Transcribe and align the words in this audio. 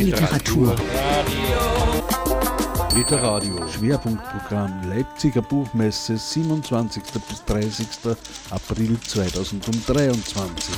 Literatur. 0.00 0.74
Literadio. 2.96 3.68
Schwerpunktprogramm 3.68 4.88
Leipziger 4.88 5.42
Buchmesse 5.42 6.16
27. 6.16 7.02
bis 7.28 7.44
30. 7.44 7.86
April 8.50 8.98
2023. 8.98 10.74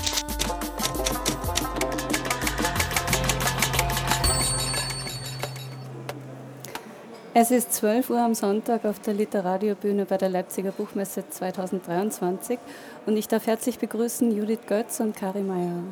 Es 7.34 7.52
ist 7.52 7.72
12 7.75 8.11
Uhr 8.11 8.20
am 8.20 8.34
Sonntag 8.34 8.84
auf 8.84 8.98
der 8.98 9.14
Literariobühne 9.14 10.04
bei 10.04 10.18
der 10.18 10.30
Leipziger 10.30 10.72
Buchmesse 10.72 11.22
2023 11.30 12.58
und 13.07 13.16
ich 13.16 13.29
darf 13.29 13.46
herzlich 13.46 13.79
begrüßen 13.79 14.36
Judith 14.36 14.66
Götz 14.66 14.98
und 14.98 15.14
Kari 15.14 15.43
Meyer. 15.43 15.84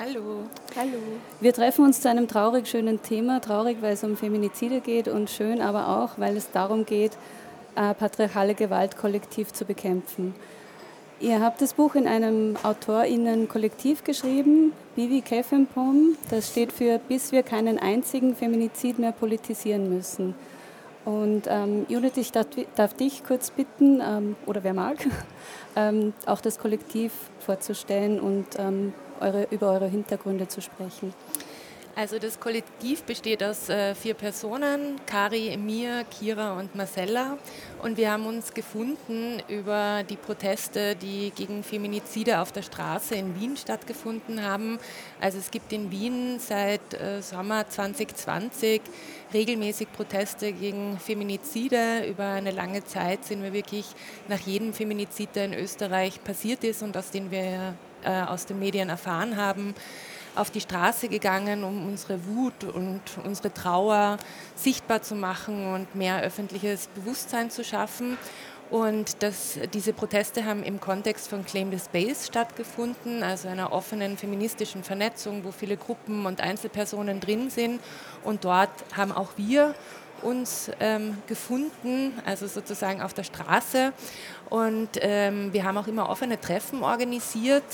Hallo. 0.00 0.44
Hallo. 0.76 0.98
Wir 1.40 1.52
treffen 1.52 1.84
uns 1.84 2.00
zu 2.00 2.08
einem 2.08 2.28
traurig 2.28 2.68
schönen 2.68 3.02
Thema. 3.02 3.40
Traurig, 3.40 3.78
weil 3.80 3.94
es 3.94 4.04
um 4.04 4.16
Feminizide 4.16 4.80
geht 4.80 5.08
und 5.08 5.28
schön 5.28 5.60
aber 5.60 5.88
auch, 5.88 6.18
weil 6.18 6.36
es 6.36 6.52
darum 6.52 6.86
geht, 6.86 7.18
äh, 7.74 7.94
patriarchale 7.94 8.54
Gewalt 8.54 8.96
kollektiv 8.96 9.52
zu 9.52 9.64
bekämpfen. 9.64 10.36
Ihr 11.18 11.40
habt 11.40 11.60
das 11.60 11.74
Buch 11.74 11.96
in 11.96 12.06
einem 12.06 12.56
AutorInnen-Kollektiv 12.62 14.04
geschrieben, 14.04 14.72
Bivi 14.94 15.20
Kefempom. 15.20 16.16
Das 16.30 16.50
steht 16.50 16.70
für 16.70 17.00
Bis 17.08 17.32
wir 17.32 17.42
keinen 17.42 17.80
einzigen 17.80 18.36
Feminizid 18.36 19.00
mehr 19.00 19.10
politisieren 19.10 19.92
müssen. 19.92 20.36
Und 21.08 21.44
ähm, 21.46 21.86
Judith, 21.88 22.18
ich 22.18 22.32
darf, 22.32 22.48
darf, 22.74 22.92
dich 22.92 23.24
kurz 23.24 23.50
bitten, 23.50 24.02
ähm, 24.02 24.36
oder 24.44 24.62
wer 24.62 24.74
mag, 24.74 24.98
ähm, 25.76 26.12
auch 26.26 26.42
das 26.42 26.58
Kollektiv 26.58 27.12
vorzustellen 27.38 28.20
und 28.20 28.44
ähm, 28.58 28.92
eure, 29.18 29.48
über 29.50 29.72
eure 29.72 29.86
Hintergründe 29.88 30.48
zu 30.48 30.60
sprechen. 30.60 31.14
Also 31.98 32.20
das 32.20 32.38
Kollektiv 32.38 33.02
besteht 33.02 33.42
aus 33.42 33.68
äh, 33.68 33.92
vier 33.92 34.14
Personen, 34.14 35.00
Kari, 35.04 35.48
Emir, 35.48 36.04
Kira 36.04 36.56
und 36.56 36.76
Marcella. 36.76 37.38
Und 37.82 37.96
wir 37.96 38.12
haben 38.12 38.24
uns 38.26 38.54
gefunden 38.54 39.42
über 39.48 40.04
die 40.08 40.14
Proteste, 40.14 40.94
die 40.94 41.32
gegen 41.34 41.64
Feminizide 41.64 42.38
auf 42.38 42.52
der 42.52 42.62
Straße 42.62 43.16
in 43.16 43.34
Wien 43.40 43.56
stattgefunden 43.56 44.44
haben. 44.44 44.78
Also 45.20 45.38
es 45.38 45.50
gibt 45.50 45.72
in 45.72 45.90
Wien 45.90 46.38
seit 46.38 46.94
äh, 46.94 47.20
Sommer 47.20 47.68
2020 47.68 48.80
regelmäßig 49.34 49.90
Proteste 49.90 50.52
gegen 50.52 51.00
Feminizide. 51.00 52.06
Über 52.08 52.26
eine 52.26 52.52
lange 52.52 52.84
Zeit 52.84 53.24
sind 53.24 53.42
wir 53.42 53.52
wirklich 53.52 53.86
nach 54.28 54.38
jedem 54.38 54.72
Feminizid, 54.72 55.30
der 55.34 55.46
in 55.46 55.54
Österreich 55.54 56.22
passiert 56.22 56.62
ist 56.62 56.84
und 56.84 56.96
aus 56.96 57.10
dem 57.10 57.32
wir 57.32 57.74
äh, 58.04 58.22
aus 58.22 58.46
den 58.46 58.60
Medien 58.60 58.88
erfahren 58.88 59.36
haben, 59.36 59.74
auf 60.38 60.50
die 60.50 60.60
Straße 60.60 61.08
gegangen, 61.08 61.64
um 61.64 61.86
unsere 61.86 62.24
Wut 62.26 62.64
und 62.64 63.00
unsere 63.24 63.52
Trauer 63.52 64.18
sichtbar 64.54 65.02
zu 65.02 65.14
machen 65.14 65.74
und 65.74 65.94
mehr 65.94 66.22
öffentliches 66.22 66.88
Bewusstsein 66.88 67.50
zu 67.50 67.64
schaffen. 67.64 68.16
Und 68.70 69.22
das, 69.22 69.58
diese 69.72 69.94
Proteste 69.94 70.44
haben 70.44 70.62
im 70.62 70.78
Kontext 70.78 71.28
von 71.28 71.44
Claim 71.44 71.70
the 71.70 71.78
Space 71.78 72.26
stattgefunden, 72.26 73.22
also 73.22 73.48
einer 73.48 73.72
offenen 73.72 74.18
feministischen 74.18 74.84
Vernetzung, 74.84 75.42
wo 75.44 75.52
viele 75.52 75.78
Gruppen 75.78 76.26
und 76.26 76.42
Einzelpersonen 76.42 77.20
drin 77.20 77.48
sind. 77.48 77.80
Und 78.24 78.44
dort 78.44 78.70
haben 78.94 79.12
auch 79.12 79.30
wir 79.36 79.74
uns 80.20 80.70
ähm, 80.80 81.16
gefunden, 81.26 82.12
also 82.26 82.46
sozusagen 82.46 83.00
auf 83.00 83.14
der 83.14 83.22
Straße. 83.22 83.92
Und 84.50 84.90
ähm, 85.00 85.52
wir 85.52 85.64
haben 85.64 85.78
auch 85.78 85.86
immer 85.86 86.10
offene 86.10 86.38
Treffen 86.38 86.82
organisiert. 86.82 87.64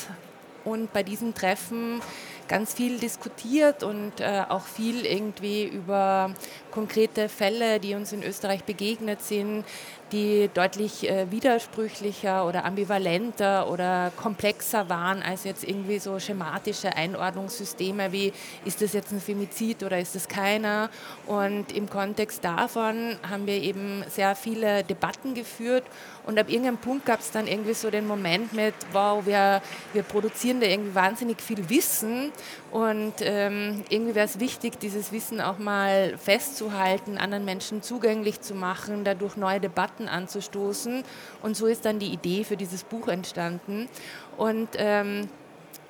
Und 0.65 0.93
bei 0.93 1.03
diesen 1.03 1.35
Treffen 1.35 2.01
ganz 2.49 2.75
viel 2.75 2.99
diskutiert 2.99 3.83
und 3.83 4.21
äh, 4.21 4.43
auch 4.49 4.65
viel 4.65 5.07
irgendwie 5.07 5.65
über 5.65 6.35
konkrete 6.71 7.29
Fälle, 7.29 7.81
die 7.81 7.95
uns 7.95 8.13
in 8.13 8.23
Österreich 8.23 8.65
begegnet 8.65 9.23
sind, 9.23 9.65
die 10.13 10.51
deutlich 10.53 11.09
äh, 11.09 11.31
widersprüchlicher 11.31 12.47
oder 12.47 12.65
ambivalenter 12.65 13.71
oder 13.71 14.13
komplexer 14.17 14.89
waren 14.89 15.23
als 15.23 15.45
jetzt 15.45 15.65
irgendwie 15.65 15.99
so 15.99 16.19
schematische 16.19 16.95
Einordnungssysteme 16.95 18.13
wie 18.13 18.33
ist 18.65 18.83
das 18.83 18.93
jetzt 18.93 19.13
ein 19.13 19.21
Femizid 19.21 19.83
oder 19.83 19.99
ist 19.99 20.15
es 20.15 20.29
keiner. 20.29 20.91
Und 21.27 21.73
im 21.73 21.89
Kontext 21.89 22.45
davon 22.45 23.17
haben 23.29 23.47
wir 23.47 23.61
eben 23.63 24.05
sehr 24.09 24.37
viele 24.37 24.85
Debatten 24.85 25.35
geführt 25.35 25.85
und 26.27 26.39
ab 26.39 26.49
irgendeinem 26.49 26.79
Punkt 26.79 27.05
gab 27.05 27.21
es 27.21 27.31
dann 27.31 27.47
irgendwie 27.47 27.75
so 27.75 27.91
den 27.91 28.07
Moment 28.07 28.53
mit, 28.53 28.75
wow, 28.93 29.25
wir, 29.27 29.61
wir 29.93 30.03
produzieren 30.03 30.61
da 30.61 30.67
irgendwie 30.67 30.95
wahnsinnig 30.95 31.41
viel 31.41 31.69
Wissen 31.69 32.33
und 32.71 33.15
ähm, 33.21 33.85
irgendwie 33.91 34.15
wäre 34.15 34.27
es 34.27 34.41
wichtig, 34.41 34.81
dieses 34.81 35.13
Wissen 35.13 35.41
auch 35.41 35.59
mal 35.59 36.17
festzuhalten, 36.17 37.19
anderen 37.19 37.45
Menschen 37.45 37.83
zugänglich 37.83 38.41
zu 38.41 38.55
machen, 38.55 39.05
dadurch 39.05 39.37
neue 39.37 39.61
Debatten 39.61 40.09
anzustoßen. 40.09 41.05
Und 41.43 41.57
so 41.57 41.67
ist 41.67 41.85
dann 41.85 41.99
die 41.99 42.13
Idee 42.13 42.45
für 42.45 42.57
dieses 42.57 42.85
Buch 42.85 43.09
entstanden. 43.09 43.89
Und 44.37 44.69
ähm, 44.77 45.29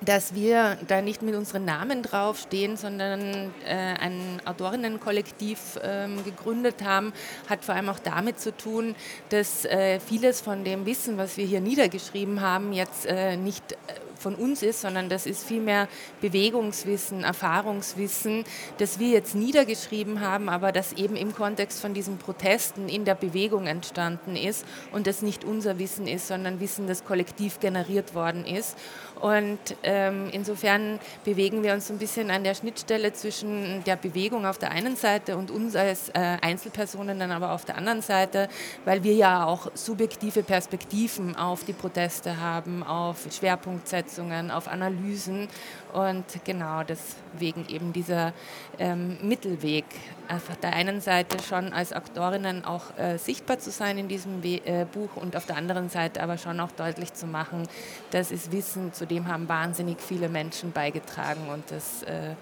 dass 0.01 0.35
wir 0.35 0.77
da 0.87 1.01
nicht 1.01 1.21
mit 1.21 1.35
unseren 1.35 1.65
Namen 1.65 2.01
draufstehen, 2.01 2.77
sondern 2.77 3.53
äh, 3.65 3.75
ein 3.99 4.41
Autorinnenkollektiv 4.45 5.79
ähm, 5.83 6.23
gegründet 6.23 6.83
haben, 6.83 7.13
hat 7.49 7.63
vor 7.63 7.75
allem 7.75 7.89
auch 7.89 7.99
damit 7.99 8.39
zu 8.39 8.55
tun, 8.55 8.95
dass 9.29 9.65
äh, 9.65 9.99
vieles 9.99 10.41
von 10.41 10.63
dem 10.63 10.85
Wissen, 10.85 11.17
was 11.17 11.37
wir 11.37 11.45
hier 11.45 11.61
niedergeschrieben 11.61 12.41
haben, 12.41 12.73
jetzt 12.73 13.05
äh, 13.05 13.37
nicht 13.37 13.73
äh, 13.73 13.75
von 14.17 14.35
uns 14.35 14.63
ist, 14.63 14.81
sondern 14.81 15.09
das 15.09 15.25
ist 15.25 15.43
vielmehr 15.43 15.87
Bewegungswissen, 16.21 17.23
Erfahrungswissen, 17.23 18.43
das 18.77 18.99
wir 18.99 19.09
jetzt 19.09 19.35
niedergeschrieben 19.35 20.21
haben, 20.21 20.49
aber 20.49 20.71
das 20.71 20.93
eben 20.93 21.15
im 21.15 21.33
Kontext 21.33 21.81
von 21.81 21.93
diesen 21.93 22.17
Protesten 22.17 22.89
in 22.89 23.05
der 23.05 23.15
Bewegung 23.15 23.67
entstanden 23.67 24.35
ist 24.35 24.65
und 24.91 25.07
das 25.07 25.21
nicht 25.21 25.43
unser 25.43 25.79
Wissen 25.79 26.07
ist, 26.07 26.27
sondern 26.27 26.59
Wissen, 26.59 26.87
das 26.87 27.05
kollektiv 27.05 27.59
generiert 27.59 28.15
worden 28.15 28.45
ist. 28.45 28.77
Und 29.21 29.59
ähm, 29.83 30.29
insofern 30.31 30.99
bewegen 31.23 31.63
wir 31.63 31.73
uns 31.73 31.87
so 31.87 31.93
ein 31.93 31.99
bisschen 31.99 32.29
an 32.29 32.43
der 32.43 32.53
Schnittstelle 32.53 33.13
zwischen 33.13 33.83
der 33.85 33.95
Bewegung 33.95 34.45
auf 34.45 34.57
der 34.57 34.71
einen 34.71 34.95
Seite 34.95 35.37
und 35.37 35.51
uns 35.51 35.75
als 35.75 36.09
äh, 36.09 36.37
Einzelpersonen 36.41 37.17
dann 37.19 37.31
aber 37.31 37.51
auf 37.51 37.65
der 37.65 37.77
anderen 37.77 38.01
Seite, 38.01 38.49
weil 38.83 39.03
wir 39.03 39.13
ja 39.13 39.45
auch 39.45 39.71
subjektive 39.73 40.43
Perspektiven 40.43 41.35
auf 41.35 41.63
die 41.63 41.73
Proteste 41.73 42.39
haben, 42.39 42.83
auf 42.83 43.27
Schwerpunktsetzungen, 43.31 44.04
auf 44.51 44.67
Analysen. 44.67 45.47
Und 45.93 46.25
genau 46.43 46.83
deswegen 46.83 47.67
eben 47.67 47.93
dieser 47.93 48.33
ähm, 48.79 49.17
Mittelweg, 49.21 49.85
auf 50.27 50.43
der 50.61 50.73
einen 50.73 51.01
Seite 51.01 51.41
schon 51.43 51.73
als 51.73 51.93
Aktorinnen 51.93 52.65
auch 52.65 52.97
äh, 52.97 53.17
sichtbar 53.17 53.59
zu 53.59 53.71
sein 53.71 53.97
in 53.97 54.07
diesem 54.07 54.43
We 54.43 54.61
äh, 54.65 54.85
Buch 54.91 55.15
und 55.15 55.35
auf 55.35 55.45
der 55.45 55.57
anderen 55.57 55.89
Seite 55.89 56.21
aber 56.21 56.37
schon 56.37 56.59
auch 56.59 56.71
deutlich 56.71 57.13
zu 57.13 57.27
machen, 57.27 57.67
das 58.11 58.31
ist 58.31 58.51
Wissen, 58.51 58.93
zu 58.93 59.05
dem 59.05 59.27
haben 59.27 59.47
wahnsinnig 59.47 60.01
viele 60.01 60.29
Menschen 60.29 60.71
beigetragen 60.71 61.49
und 61.49 61.69
das 61.69 62.03
äh, 62.03 62.35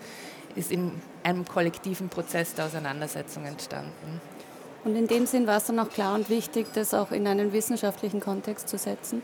ist 0.56 0.72
in 0.72 0.92
einem 1.24 1.46
kollektiven 1.46 2.10
Prozess 2.10 2.54
der 2.54 2.66
Auseinandersetzung 2.66 3.46
entstanden. 3.46 4.22
Und 4.84 4.96
in 4.96 5.08
dem 5.08 5.26
Sinn 5.26 5.48
war 5.48 5.58
es 5.58 5.66
dann 5.66 5.80
auch 5.80 5.90
klar 5.90 6.14
und 6.14 6.30
wichtig, 6.30 6.68
das 6.74 6.94
auch 6.94 7.12
in 7.12 7.26
einen 7.28 7.54
wissenschaftlichen 7.54 8.20
Kontext 8.20 8.68
zu 8.68 8.78
setzen? 8.78 9.22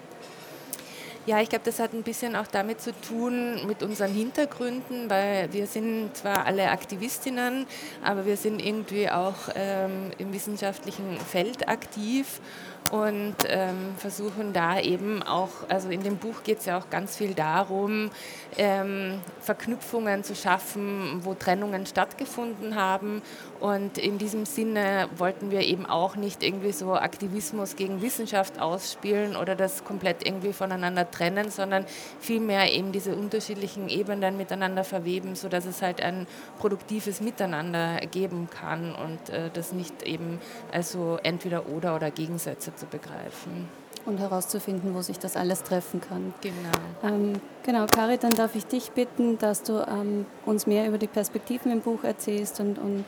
Ja, 1.30 1.40
ich 1.42 1.50
glaube, 1.50 1.64
das 1.64 1.80
hat 1.80 1.94
ein 1.94 2.02
bisschen 2.02 2.36
auch 2.36 2.48
damit 2.48 2.82
zu 2.82 2.92
tun 2.92 3.68
mit 3.68 3.84
unseren 3.84 4.12
Hintergründen, 4.12 5.12
weil 5.12 5.54
wir 5.54 5.68
sind 5.68 6.10
zwar 6.18 6.48
alle 6.48 6.72
Aktivistinnen, 6.72 7.68
aber 8.04 8.26
wir 8.26 8.36
sind 8.36 8.60
irgendwie 8.66 9.08
auch 9.12 9.36
ähm, 9.54 10.10
im 10.18 10.34
wissenschaftlichen 10.34 11.20
Feld 11.20 11.70
aktiv 11.70 12.42
und 12.90 13.36
ähm, 13.48 13.94
versuchen 13.98 14.54
da 14.54 14.80
eben 14.80 15.22
auch, 15.22 15.50
also 15.70 15.90
in 15.90 16.02
dem 16.02 16.18
Buch 16.18 16.42
geht 16.44 16.62
es 16.62 16.66
ja 16.66 16.80
auch 16.80 16.90
ganz 16.90 17.16
viel 17.16 17.36
darum, 17.36 18.10
ähm, 18.58 19.22
Verknüpfungen 19.40 20.24
zu 20.24 20.34
schaffen, 20.34 21.20
wo 21.24 21.36
Trennungen 21.36 21.86
stattgefunden 21.86 22.74
haben. 22.74 23.22
Und 23.60 23.98
in 23.98 24.18
diesem 24.18 24.46
Sinne 24.46 25.10
wollten 25.18 25.52
wir 25.52 25.62
eben 25.62 25.86
auch 25.86 26.16
nicht 26.16 26.44
irgendwie 26.44 26.72
so 26.72 26.94
Aktivismus 26.94 27.76
gegen 27.76 28.02
Wissenschaft 28.02 28.60
ausspielen 28.60 29.36
oder 29.36 29.56
das 29.56 29.84
komplett 29.84 30.26
irgendwie 30.26 30.54
voneinander 30.54 31.10
trennen, 31.12 31.52
sondern 31.52 31.86
vielmehr 32.20 32.72
eben 32.72 32.94
diese 32.94 33.14
unterschiedlichen 33.16 33.90
Ebenen 33.90 34.38
miteinander 34.38 34.86
verweben, 34.86 35.36
sodass 35.36 35.66
es 35.66 35.82
halt 35.82 36.02
ein 36.02 36.26
produktives 36.58 37.20
Miteinander 37.20 38.00
geben 38.12 38.50
kann 38.50 38.96
und 38.96 39.30
äh, 39.30 39.50
das 39.52 39.74
nicht 39.74 40.04
eben 40.04 40.40
also 40.72 41.20
entweder 41.24 41.68
oder 41.68 41.96
oder 41.96 42.12
Gegensätze 42.12 42.74
zu 42.76 42.86
begreifen. 42.86 43.68
Und 44.06 44.20
herauszufinden, 44.20 44.96
wo 44.96 45.02
sich 45.02 45.20
das 45.20 45.36
alles 45.36 45.64
treffen 45.64 46.00
kann. 46.00 46.34
Genau. 46.40 47.14
Ähm, 47.14 47.34
genau, 47.64 47.86
Kari, 47.86 48.18
dann 48.18 48.32
darf 48.32 48.56
ich 48.56 48.66
dich 48.66 48.92
bitten, 48.92 49.38
dass 49.38 49.64
du 49.64 49.86
ähm, 49.86 50.26
uns 50.46 50.66
mehr 50.66 50.88
über 50.88 50.98
die 50.98 51.08
Perspektiven 51.08 51.72
im 51.72 51.82
Buch 51.82 52.06
erzählst 52.06 52.62
und, 52.62 52.80
und 52.80 53.04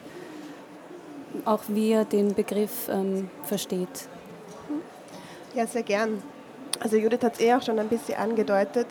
auch 1.46 1.62
wie 1.68 1.92
er 1.92 2.06
den 2.06 2.34
Begriff 2.34 2.90
ähm, 2.90 3.30
versteht. 3.44 4.08
Ja, 5.54 5.68
sehr 5.68 5.84
gern. 5.84 6.22
Also 6.80 6.98
Judith 6.98 7.22
hat 7.24 7.36
es 7.36 7.42
eh 7.42 7.54
auch 7.54 7.62
schon 7.62 7.78
ein 7.80 7.90
bisschen 7.90 8.18
angedeutet. 8.18 8.88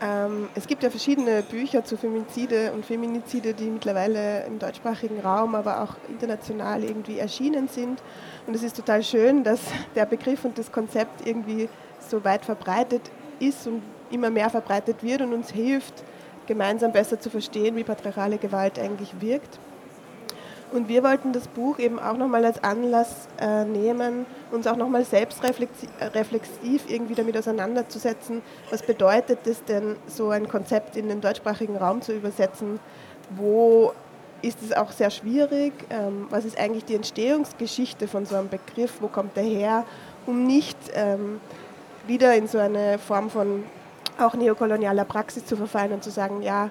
Ähm, 0.00 0.48
es 0.54 0.66
gibt 0.66 0.82
ja 0.82 0.90
verschiedene 0.90 1.42
Bücher 1.42 1.84
zu 1.84 1.96
Femizide 1.96 2.72
und 2.72 2.84
Feminizide, 2.84 3.52
die 3.52 3.64
mittlerweile 3.64 4.44
im 4.44 4.58
deutschsprachigen 4.58 5.20
Raum, 5.20 5.54
aber 5.54 5.82
auch 5.82 5.96
international 6.08 6.84
irgendwie 6.84 7.18
erschienen 7.18 7.68
sind. 7.68 8.00
Und 8.46 8.54
es 8.54 8.62
ist 8.62 8.76
total 8.76 9.02
schön, 9.02 9.42
dass 9.42 9.60
der 9.94 10.06
Begriff 10.06 10.44
und 10.44 10.56
das 10.56 10.70
Konzept 10.70 11.26
irgendwie 11.26 11.68
so 12.08 12.24
weit 12.24 12.44
verbreitet 12.44 13.02
ist 13.40 13.66
und 13.66 13.82
immer 14.10 14.30
mehr 14.30 14.50
verbreitet 14.50 15.02
wird 15.02 15.20
und 15.20 15.32
uns 15.32 15.50
hilft, 15.50 16.04
gemeinsam 16.46 16.92
besser 16.92 17.20
zu 17.20 17.28
verstehen, 17.28 17.76
wie 17.76 17.84
patriarchale 17.84 18.38
Gewalt 18.38 18.78
eigentlich 18.78 19.20
wirkt. 19.20 19.58
Und 20.70 20.88
wir 20.88 21.02
wollten 21.02 21.32
das 21.32 21.48
Buch 21.48 21.78
eben 21.78 21.98
auch 21.98 22.16
nochmal 22.16 22.44
als 22.44 22.62
Anlass 22.62 23.26
äh, 23.40 23.64
nehmen, 23.64 24.26
uns 24.50 24.66
auch 24.66 24.76
nochmal 24.76 25.04
selbstreflexiv 25.04 26.84
irgendwie 26.88 27.14
damit 27.14 27.36
auseinanderzusetzen, 27.38 28.42
was 28.70 28.82
bedeutet 28.82 29.46
es 29.46 29.64
denn, 29.64 29.96
so 30.06 30.28
ein 30.30 30.46
Konzept 30.48 30.96
in 30.96 31.08
den 31.08 31.20
deutschsprachigen 31.20 31.76
Raum 31.76 32.02
zu 32.02 32.12
übersetzen, 32.12 32.80
wo 33.30 33.92
ist 34.42 34.62
es 34.62 34.72
auch 34.72 34.92
sehr 34.92 35.10
schwierig, 35.10 35.72
ähm, 35.90 36.26
was 36.30 36.44
ist 36.44 36.58
eigentlich 36.58 36.84
die 36.84 36.94
Entstehungsgeschichte 36.94 38.06
von 38.06 38.26
so 38.26 38.36
einem 38.36 38.48
Begriff, 38.48 39.00
wo 39.00 39.08
kommt 39.08 39.36
der 39.36 39.44
her, 39.44 39.84
um 40.26 40.46
nicht 40.46 40.76
ähm, 40.94 41.40
wieder 42.06 42.34
in 42.34 42.46
so 42.46 42.58
eine 42.58 42.98
Form 42.98 43.30
von 43.30 43.64
auch 44.18 44.34
neokolonialer 44.34 45.04
Praxis 45.04 45.46
zu 45.46 45.56
verfallen 45.56 45.92
und 45.92 46.04
zu 46.04 46.10
sagen, 46.10 46.42
ja, 46.42 46.70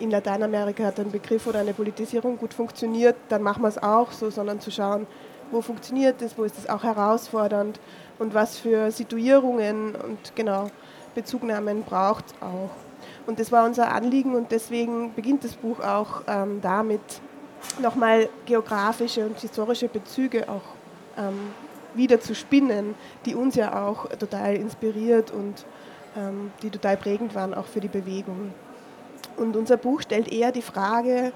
in 0.00 0.10
Lateinamerika 0.10 0.84
hat 0.84 1.00
ein 1.00 1.10
Begriff 1.10 1.46
oder 1.46 1.60
eine 1.60 1.74
Politisierung 1.74 2.36
gut 2.36 2.54
funktioniert, 2.54 3.16
dann 3.28 3.42
machen 3.42 3.62
wir 3.62 3.68
es 3.68 3.82
auch 3.82 4.12
so, 4.12 4.30
sondern 4.30 4.60
zu 4.60 4.70
schauen, 4.70 5.06
wo 5.50 5.60
funktioniert 5.60 6.20
es, 6.22 6.36
wo 6.36 6.44
ist 6.44 6.58
es 6.58 6.68
auch 6.68 6.82
herausfordernd 6.82 7.78
und 8.18 8.34
was 8.34 8.58
für 8.58 8.90
Situierungen 8.90 9.94
und 9.94 10.34
genau 10.34 10.68
Bezugnahmen 11.14 11.82
braucht 11.82 12.26
es 12.26 12.34
auch. 12.42 12.70
Und 13.26 13.38
das 13.38 13.52
war 13.52 13.64
unser 13.64 13.92
Anliegen 13.92 14.34
und 14.34 14.50
deswegen 14.50 15.14
beginnt 15.14 15.44
das 15.44 15.54
Buch 15.54 15.80
auch 15.80 16.22
ähm, 16.26 16.60
damit, 16.60 17.00
nochmal 17.80 18.28
geografische 18.44 19.24
und 19.24 19.38
historische 19.38 19.88
Bezüge 19.88 20.48
auch 20.48 20.62
ähm, 21.16 21.52
wieder 21.94 22.20
zu 22.20 22.34
spinnen, 22.34 22.94
die 23.24 23.34
uns 23.34 23.54
ja 23.54 23.86
auch 23.86 24.08
total 24.10 24.56
inspiriert 24.56 25.30
und 25.30 25.64
ähm, 26.16 26.50
die 26.62 26.70
total 26.70 26.96
prägend 26.96 27.34
waren 27.34 27.54
auch 27.54 27.66
für 27.66 27.80
die 27.80 27.88
Bewegung. 27.88 28.52
Und 29.36 29.56
unser 29.56 29.76
Buch 29.76 30.02
stellt 30.02 30.32
eher 30.32 30.52
die 30.52 30.62
Frage, 30.62 31.32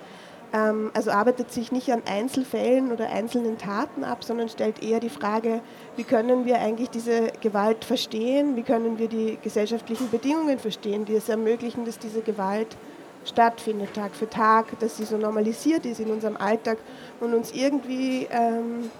ähm, 0.52 0.90
also 0.94 1.10
arbeitet 1.10 1.52
sich 1.52 1.72
nicht 1.72 1.90
an 1.92 2.02
Einzelfällen 2.06 2.92
oder 2.92 3.10
einzelnen 3.10 3.58
Taten 3.58 4.04
ab, 4.04 4.24
sondern 4.24 4.48
stellt 4.48 4.82
eher 4.82 5.00
die 5.00 5.10
Frage, 5.10 5.60
wie 5.96 6.04
können 6.04 6.46
wir 6.46 6.60
eigentlich 6.60 6.90
diese 6.90 7.32
Gewalt 7.40 7.84
verstehen, 7.84 8.56
wie 8.56 8.62
können 8.62 8.98
wir 8.98 9.08
die 9.08 9.38
gesellschaftlichen 9.42 10.10
Bedingungen 10.10 10.58
verstehen, 10.58 11.04
die 11.04 11.14
es 11.14 11.28
ermöglichen, 11.28 11.84
dass 11.84 11.98
diese 11.98 12.22
Gewalt 12.22 12.76
stattfindet, 13.24 13.92
Tag 13.94 14.14
für 14.14 14.28
Tag, 14.28 14.78
dass 14.80 14.96
sie 14.96 15.04
so 15.04 15.18
normalisiert 15.18 15.84
ist 15.84 16.00
in 16.00 16.10
unserem 16.10 16.36
Alltag 16.36 16.78
und 17.20 17.34
uns 17.34 17.52
irgendwie 17.52 18.26
ähm, 18.30 18.90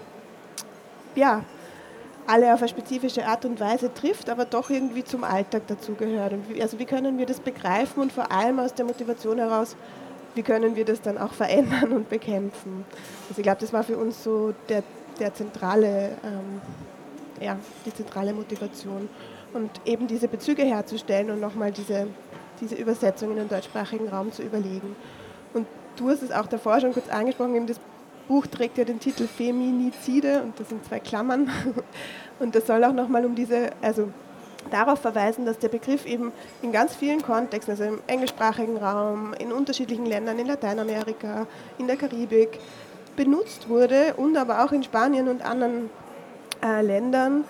ja, 1.15 1.43
alle 2.29 2.53
auf 2.53 2.61
eine 2.61 2.69
spezifische 2.69 3.25
Art 3.25 3.43
und 3.45 3.59
Weise 3.59 3.91
trifft, 3.93 4.29
aber 4.29 4.45
doch 4.45 4.69
irgendwie 4.69 5.03
zum 5.03 5.23
Alltag 5.23 5.63
dazugehört. 5.67 6.33
Also 6.61 6.77
wie 6.77 6.85
können 6.85 7.17
wir 7.17 7.25
das 7.25 7.39
begreifen 7.39 8.01
und 8.01 8.11
vor 8.11 8.31
allem 8.31 8.59
aus 8.59 8.73
der 8.73 8.85
Motivation 8.85 9.39
heraus, 9.39 9.75
wie 10.35 10.43
können 10.43 10.75
wir 10.75 10.85
das 10.85 11.01
dann 11.01 11.17
auch 11.17 11.33
verändern 11.33 11.91
und 11.91 12.09
bekämpfen. 12.09 12.85
Also 13.29 13.39
ich 13.39 13.43
glaube, 13.43 13.59
das 13.59 13.73
war 13.73 13.83
für 13.83 13.97
uns 13.97 14.23
so 14.23 14.53
der, 14.69 14.83
der 15.19 15.33
zentrale, 15.33 16.11
ähm, 16.23 16.61
ja, 17.41 17.57
die 17.85 17.93
zentrale 17.93 18.31
Motivation. 18.31 19.09
Und 19.53 19.71
eben 19.85 20.05
diese 20.05 20.27
Bezüge 20.27 20.61
herzustellen 20.61 21.31
und 21.31 21.41
nochmal 21.41 21.71
diese, 21.71 22.05
diese 22.61 22.75
Übersetzung 22.75 23.31
in 23.31 23.37
den 23.37 23.49
deutschsprachigen 23.49 24.07
Raum 24.07 24.31
zu 24.31 24.43
überlegen. 24.43 24.95
Und 25.55 25.65
du 25.95 26.09
hast 26.09 26.21
es 26.21 26.31
auch 26.31 26.45
davor 26.45 26.79
schon 26.79 26.93
kurz 26.93 27.09
angesprochen, 27.09 27.55
eben 27.55 27.65
das 27.65 27.79
Buch 28.29 28.45
trägt 28.45 28.77
ja 28.77 28.85
den 28.85 28.99
Titel 28.99 29.27
Feminizide 29.27 30.43
und 30.43 30.57
das 30.59 30.69
sind 30.69 30.85
zwei 30.85 30.99
Klammern. 30.99 31.49
Und 32.39 32.55
das 32.55 32.67
soll 32.67 32.81
auch 32.85 32.93
nochmal 32.93 33.25
um 33.25 33.35
diese, 33.35 33.71
also 33.81 34.07
darauf 34.71 34.99
verweisen, 34.99 35.45
dass 35.45 35.59
der 35.59 35.67
Begriff 35.67 36.05
eben 36.05 36.31
in 36.61 36.71
ganz 36.71 36.95
vielen 36.95 37.21
Kontexten, 37.21 37.71
also 37.71 37.83
im 37.83 37.99
englischsprachigen 38.07 38.77
Raum, 38.77 39.33
in 39.33 39.51
unterschiedlichen 39.51 40.05
Ländern, 40.05 40.39
in 40.39 40.47
Lateinamerika, 40.47 41.47
in 41.77 41.87
der 41.87 41.97
Karibik, 41.97 42.59
benutzt 43.17 43.67
wurde 43.67 44.13
und 44.15 44.37
aber 44.37 44.63
auch 44.63 44.71
in 44.71 44.83
Spanien 44.83 45.27
und 45.27 45.41
anderen 45.41 45.89
äh, 46.63 46.81
Ländern 46.81 47.43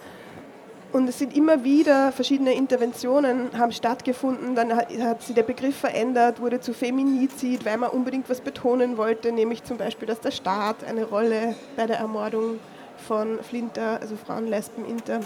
und 0.91 1.07
es 1.07 1.19
sind 1.19 1.35
immer 1.35 1.63
wieder 1.63 2.11
verschiedene 2.11 2.53
Interventionen 2.53 3.49
haben 3.57 3.71
stattgefunden. 3.71 4.55
Dann 4.55 4.75
hat, 4.75 4.87
hat 4.99 5.21
sich 5.21 5.35
der 5.35 5.43
Begriff 5.43 5.75
verändert, 5.75 6.41
wurde 6.41 6.59
zu 6.59 6.73
Feminizid, 6.73 7.63
weil 7.65 7.77
man 7.77 7.91
unbedingt 7.91 8.29
was 8.29 8.41
betonen 8.41 8.97
wollte, 8.97 9.31
nämlich 9.31 9.63
zum 9.63 9.77
Beispiel, 9.77 10.07
dass 10.07 10.19
der 10.19 10.31
Staat 10.31 10.83
eine 10.83 11.03
Rolle 11.03 11.55
bei 11.75 11.85
der 11.85 11.97
Ermordung 11.97 12.59
von 13.07 13.39
Flinter, 13.43 13.99
also 14.01 14.15
Frauen, 14.15 14.47
Lesben, 14.47 14.83
Inter, 14.85 15.19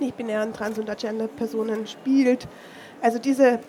nicht-binären, 0.00 0.52
trans- 0.52 0.78
und 0.78 0.90
agender-Personen 0.90 1.86
spielt. 1.86 2.48
Also 3.00 3.18
diese, 3.20 3.60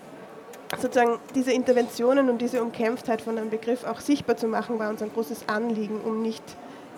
sozusagen 0.82 1.20
diese 1.36 1.52
Interventionen 1.52 2.30
und 2.30 2.42
diese 2.42 2.64
Umkämpftheit 2.64 3.22
von 3.22 3.38
einem 3.38 3.52
Begriff 3.52 3.84
auch 3.84 4.00
sichtbar 4.00 4.38
zu 4.38 4.48
machen, 4.48 4.80
war 4.80 4.90
uns 4.90 5.04
ein 5.04 5.12
großes 5.14 5.48
Anliegen, 5.48 6.02
um 6.02 6.24
nicht 6.24 6.44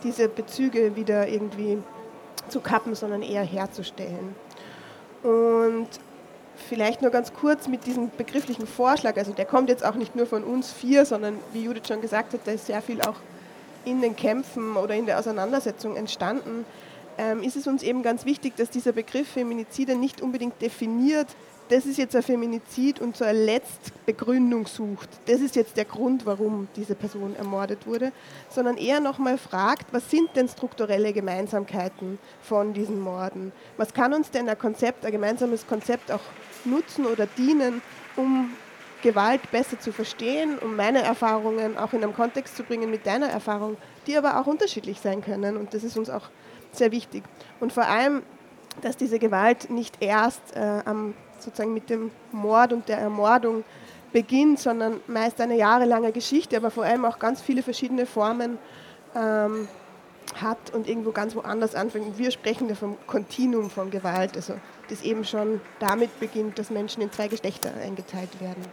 diese 0.04 0.30
Bezüge 0.30 0.96
wieder 0.96 1.28
irgendwie 1.28 1.78
zu 2.48 2.60
kappen, 2.62 2.96
sondern 2.96 3.22
eher 3.22 3.44
herzustellen. 3.44 4.36
Und 5.24 5.88
vielleicht 6.68 7.02
nur 7.02 7.12
ganz 7.12 7.34
kurz 7.34 7.68
mit 7.68 7.86
diesem 7.86 8.10
begrifflichen 8.10 8.68
Vorschlag, 8.68 9.18
also 9.18 9.34
der 9.34 9.46
kommt 9.46 9.70
jetzt 9.70 9.86
auch 9.86 9.96
nicht 9.96 10.16
nur 10.16 10.26
von 10.26 10.44
uns 10.44 10.72
vier, 10.72 11.06
sondern 11.06 11.38
wie 11.54 11.64
Judith 11.64 11.88
schon 11.88 12.02
gesagt 12.02 12.34
hat, 12.34 12.42
da 12.46 12.52
ist 12.52 12.68
sehr 12.68 12.82
viel 12.82 13.02
auch 13.02 13.16
in 13.86 14.02
den 14.02 14.16
Kämpfen 14.16 14.76
oder 14.76 14.96
in 14.96 15.06
der 15.06 15.20
Auseinandersetzung 15.20 15.96
entstanden, 15.96 16.66
ähm, 17.18 17.44
ist 17.44 17.56
es 17.56 17.68
uns 17.68 17.84
eben 17.84 18.04
ganz 18.04 18.26
wichtig, 18.26 18.56
dass 18.56 18.70
dieser 18.70 18.92
Begriff 18.92 19.28
Feminizide 19.28 19.96
nicht 19.96 20.22
unbedingt 20.22 20.62
definiert, 20.62 21.28
das 21.70 21.86
ist 21.86 21.98
jetzt 21.98 22.16
ein 22.16 22.24
Feminizid 22.24 23.00
und 23.00 23.16
zur 23.16 23.32
Letztbegründung 23.32 24.66
sucht. 24.66 25.10
Das 25.28 25.40
ist 25.40 25.56
jetzt 25.56 25.78
der 25.78 25.86
Grund, 25.86 26.26
warum 26.26 26.68
diese 26.76 26.96
Person 26.96 27.36
ermordet 27.36 27.86
wurde, 27.86 28.12
sondern 28.50 28.78
eher 28.78 29.00
nochmal 29.00 29.38
fragt, 29.38 29.94
was 29.94 30.10
sind 30.10 30.36
denn 30.36 30.48
strukturelle 30.50 31.14
Gemeinsamkeiten 31.14 32.18
von 32.42 32.74
diesen 32.74 33.00
Morden? 33.00 33.52
Was 33.78 33.94
kann 33.94 34.14
uns 34.14 34.32
denn 34.32 34.50
ein 34.50 34.58
Konzept, 34.58 35.06
ein 35.06 35.12
gemeinsames 35.12 35.68
Konzept 35.68 36.12
auch 36.12 36.22
nutzen 36.66 37.06
oder 37.06 37.28
dienen, 37.28 37.84
um 38.16 38.52
Gewalt 39.04 39.50
besser 39.52 39.80
zu 39.80 39.94
verstehen, 39.94 40.58
um 40.60 40.76
meine 40.76 41.02
Erfahrungen 41.04 41.78
auch 41.78 41.94
in 41.94 42.04
einem 42.04 42.14
Kontext 42.14 42.58
zu 42.58 42.64
bringen 42.64 42.90
mit 42.90 43.06
deiner 43.06 43.28
Erfahrung, 43.28 43.78
die 44.08 44.18
aber 44.18 44.42
auch 44.42 44.48
unterschiedlich 44.48 45.00
sein 45.00 45.22
können. 45.22 45.56
Und 45.56 45.74
das 45.74 45.84
ist 45.84 45.98
uns 45.98 46.10
auch 46.10 46.30
sehr 46.72 46.92
wichtig. 46.92 47.24
Und 47.60 47.72
vor 47.72 47.86
allem, 47.86 48.24
dass 48.82 48.98
diese 48.98 49.20
Gewalt 49.20 49.70
nicht 49.70 49.98
erst 50.02 50.56
äh, 50.56 50.82
am 50.86 51.14
sozusagen 51.42 51.74
mit 51.74 51.90
dem 51.90 52.12
Mord 52.32 52.74
und 52.74 52.88
der 52.88 52.98
Ermordung 52.98 53.64
beginnt, 54.12 54.60
sondern 54.60 55.00
meist 55.08 55.40
eine 55.40 55.56
jahrelange 55.56 56.12
Geschichte, 56.12 56.58
aber 56.58 56.72
vor 56.72 56.84
allem 56.84 57.06
auch 57.06 57.20
ganz 57.20 57.42
viele 57.42 57.62
verschiedene 57.62 58.06
Formen 58.06 58.58
ähm, 59.16 59.68
hat 60.36 60.74
und 60.74 60.88
irgendwo 60.88 61.12
ganz 61.12 61.36
woanders 61.36 61.76
anfängt. 61.76 62.18
wir 62.18 62.32
sprechen 62.32 62.70
ja 62.70 62.76
vom 62.76 62.98
Kontinuum 63.08 63.70
von 63.70 63.90
Gewalt, 63.90 64.36
also 64.36 64.54
das 64.90 65.02
eben 65.02 65.26
schon 65.26 65.62
damit 65.80 66.20
beginnt, 66.20 66.60
dass 66.60 66.70
Menschen 66.70 67.02
in 67.02 67.12
zwei 67.12 67.28
Geschlechter 67.28 67.72
eingeteilt 67.84 68.40
werden. 68.40 68.64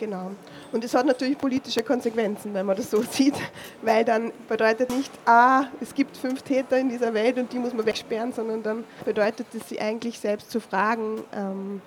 Genau. 0.00 0.30
Und 0.72 0.82
es 0.82 0.94
hat 0.94 1.04
natürlich 1.04 1.36
politische 1.36 1.82
Konsequenzen, 1.82 2.54
wenn 2.54 2.64
man 2.64 2.74
das 2.74 2.90
so 2.90 3.02
sieht, 3.10 3.34
weil 3.82 4.02
dann 4.02 4.32
bedeutet 4.48 4.88
nicht, 4.88 5.12
ah, 5.26 5.64
es 5.78 5.94
gibt 5.94 6.16
fünf 6.16 6.40
Täter 6.40 6.78
in 6.78 6.88
dieser 6.88 7.12
Welt 7.12 7.36
und 7.36 7.52
die 7.52 7.58
muss 7.58 7.74
man 7.74 7.84
wegsperren, 7.84 8.32
sondern 8.32 8.62
dann 8.62 8.84
bedeutet 9.04 9.46
es, 9.52 9.68
sie 9.68 9.78
eigentlich 9.78 10.18
selbst 10.18 10.50
zu 10.50 10.58
fragen, 10.58 11.22
ähm, 11.34 11.82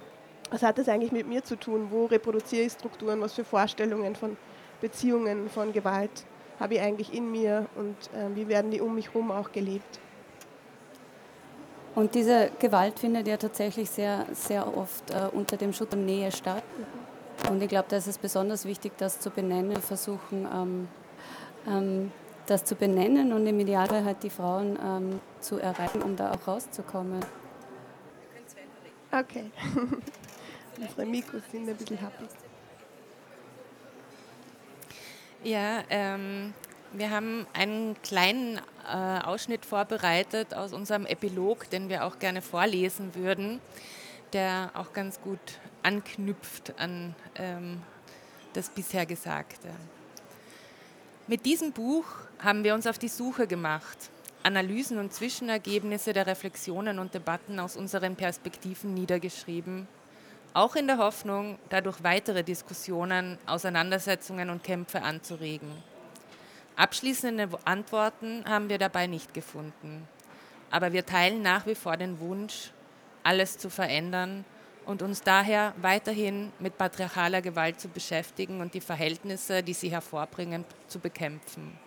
was 0.51 0.61
hat 0.61 0.77
das 0.77 0.89
eigentlich 0.89 1.11
mit 1.11 1.27
mir 1.27 1.43
zu 1.43 1.55
tun, 1.55 1.87
wo 1.89 2.05
reproduziere 2.05 2.67
ich 2.67 2.73
Strukturen, 2.73 3.19
was 3.19 3.33
für 3.33 3.43
Vorstellungen 3.43 4.15
von 4.15 4.37
Beziehungen, 4.79 5.49
von 5.49 5.73
Gewalt 5.73 6.11
habe 6.59 6.75
ich 6.75 6.81
eigentlich 6.81 7.11
in 7.15 7.31
mir 7.31 7.65
und 7.75 7.95
äh, 8.15 8.35
wie 8.35 8.47
werden 8.47 8.69
die 8.69 8.79
um 8.79 8.93
mich 8.93 9.07
herum 9.07 9.31
auch 9.31 9.51
gelebt. 9.51 9.99
Und 11.95 12.13
diese 12.13 12.51
Gewalt 12.59 12.99
findet 12.99 13.27
ja 13.27 13.37
tatsächlich 13.37 13.89
sehr, 13.89 14.27
sehr 14.33 14.77
oft 14.77 15.09
äh, 15.09 15.29
unter 15.31 15.57
dem 15.57 15.73
Schutz 15.73 15.89
der 15.89 15.99
Nähe 15.99 16.31
statt. 16.31 16.63
Und 17.49 17.61
ich 17.61 17.69
glaube, 17.69 17.87
da 17.89 17.97
ist 17.97 18.07
es 18.07 18.17
besonders 18.17 18.65
wichtig, 18.65 18.93
das 18.97 19.19
zu 19.19 19.29
benennen, 19.29 19.81
versuchen, 19.81 20.47
ähm, 20.53 20.87
ähm, 21.67 22.11
das 22.45 22.63
zu 22.63 22.75
benennen 22.75 23.33
und 23.33 23.45
im 23.47 23.59
Idealfall 23.59 24.03
halt 24.03 24.23
die 24.23 24.29
Frauen 24.29 24.77
ähm, 24.83 25.19
zu 25.39 25.59
erreichen, 25.59 26.01
um 26.01 26.15
da 26.15 26.31
auch 26.31 26.47
rauszukommen. 26.47 27.19
Okay. 29.11 29.51
Unsere 30.79 31.05
Mikros 31.05 31.43
sind 31.51 31.69
ein 31.69 31.75
bisschen 31.75 31.97
happy. 31.97 32.25
Ja, 35.43 35.83
ähm, 35.89 36.53
wir 36.93 37.11
haben 37.11 37.45
einen 37.53 38.01
kleinen 38.01 38.59
äh, 38.91 39.19
Ausschnitt 39.23 39.65
vorbereitet 39.65 40.53
aus 40.53 40.73
unserem 40.73 41.05
Epilog, 41.05 41.69
den 41.69 41.89
wir 41.89 42.05
auch 42.05 42.17
gerne 42.17 42.41
vorlesen 42.41 43.13
würden 43.15 43.59
der 44.33 44.71
auch 44.73 44.93
ganz 44.93 45.21
gut 45.21 45.39
anknüpft 45.83 46.73
an 46.79 47.15
ähm, 47.35 47.81
das 48.53 48.69
bisher 48.69 49.05
Gesagte. 49.05 49.69
Mit 51.27 51.45
diesem 51.45 51.71
Buch 51.71 52.05
haben 52.39 52.63
wir 52.63 52.73
uns 52.73 52.87
auf 52.87 52.97
die 52.97 53.07
Suche 53.07 53.47
gemacht, 53.47 53.97
Analysen 54.43 54.97
und 54.97 55.13
Zwischenergebnisse 55.13 56.11
der 56.11 56.27
Reflexionen 56.27 56.99
und 56.99 57.13
Debatten 57.13 57.59
aus 57.59 57.77
unseren 57.77 58.15
Perspektiven 58.15 58.93
niedergeschrieben, 58.93 59.87
auch 60.53 60.75
in 60.75 60.87
der 60.87 60.97
Hoffnung, 60.97 61.57
dadurch 61.69 62.03
weitere 62.03 62.43
Diskussionen, 62.43 63.37
Auseinandersetzungen 63.45 64.49
und 64.49 64.63
Kämpfe 64.63 65.01
anzuregen. 65.01 65.71
Abschließende 66.75 67.49
Antworten 67.65 68.43
haben 68.45 68.67
wir 68.67 68.77
dabei 68.77 69.07
nicht 69.07 69.33
gefunden, 69.33 70.07
aber 70.69 70.91
wir 70.91 71.05
teilen 71.05 71.41
nach 71.41 71.65
wie 71.65 71.75
vor 71.75 71.97
den 71.97 72.19
Wunsch, 72.19 72.71
alles 73.23 73.57
zu 73.57 73.69
verändern 73.69 74.45
und 74.85 75.01
uns 75.01 75.21
daher 75.21 75.73
weiterhin 75.81 76.51
mit 76.59 76.77
patriarchaler 76.77 77.41
Gewalt 77.41 77.79
zu 77.79 77.87
beschäftigen 77.87 78.61
und 78.61 78.73
die 78.73 78.81
Verhältnisse, 78.81 79.63
die 79.63 79.73
sie 79.73 79.89
hervorbringen, 79.89 80.65
zu 80.87 80.99
bekämpfen. 80.99 81.77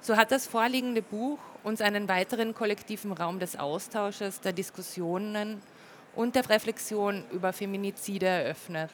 So 0.00 0.16
hat 0.16 0.30
das 0.30 0.46
vorliegende 0.46 1.02
Buch 1.02 1.38
uns 1.62 1.80
einen 1.80 2.08
weiteren 2.08 2.54
kollektiven 2.54 3.12
Raum 3.12 3.38
des 3.38 3.58
Austausches, 3.58 4.40
der 4.40 4.52
Diskussionen 4.52 5.60
und 6.14 6.34
der 6.34 6.48
Reflexion 6.48 7.24
über 7.30 7.52
Feminizide 7.52 8.26
eröffnet. 8.26 8.90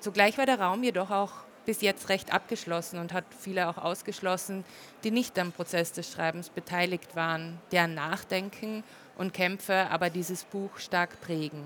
Zugleich 0.00 0.38
war 0.38 0.46
der 0.46 0.60
Raum 0.60 0.82
jedoch 0.84 1.10
auch 1.10 1.32
bis 1.64 1.80
jetzt 1.80 2.08
recht 2.08 2.32
abgeschlossen 2.32 2.98
und 2.98 3.12
hat 3.12 3.24
viele 3.38 3.68
auch 3.68 3.78
ausgeschlossen, 3.78 4.64
die 5.04 5.10
nicht 5.10 5.38
am 5.38 5.52
Prozess 5.52 5.92
des 5.92 6.10
Schreibens 6.10 6.50
beteiligt 6.50 7.14
waren, 7.14 7.58
deren 7.70 7.94
Nachdenken 7.94 8.82
und 9.16 9.32
Kämpfe 9.34 9.88
aber 9.90 10.10
dieses 10.10 10.44
Buch 10.44 10.78
stark 10.78 11.20
prägen. 11.20 11.64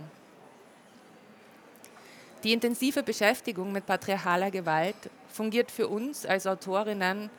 Die 2.45 2.53
intensive 2.53 3.03
Beschäftigung 3.03 3.73
mit 3.73 3.87
patriarchaler 3.87 4.51
Gewalt 4.51 4.97
fungiert 5.29 5.71
für 5.71 5.89
uns 5.89 6.25
als 6.27 6.47
Autorinnen 6.47 7.31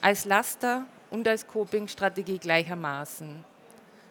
als 0.00 0.24
Laster 0.24 0.84
und 1.10 1.26
als 1.26 1.46
Coping-Strategie 1.46 2.38
gleichermaßen. 2.38 3.44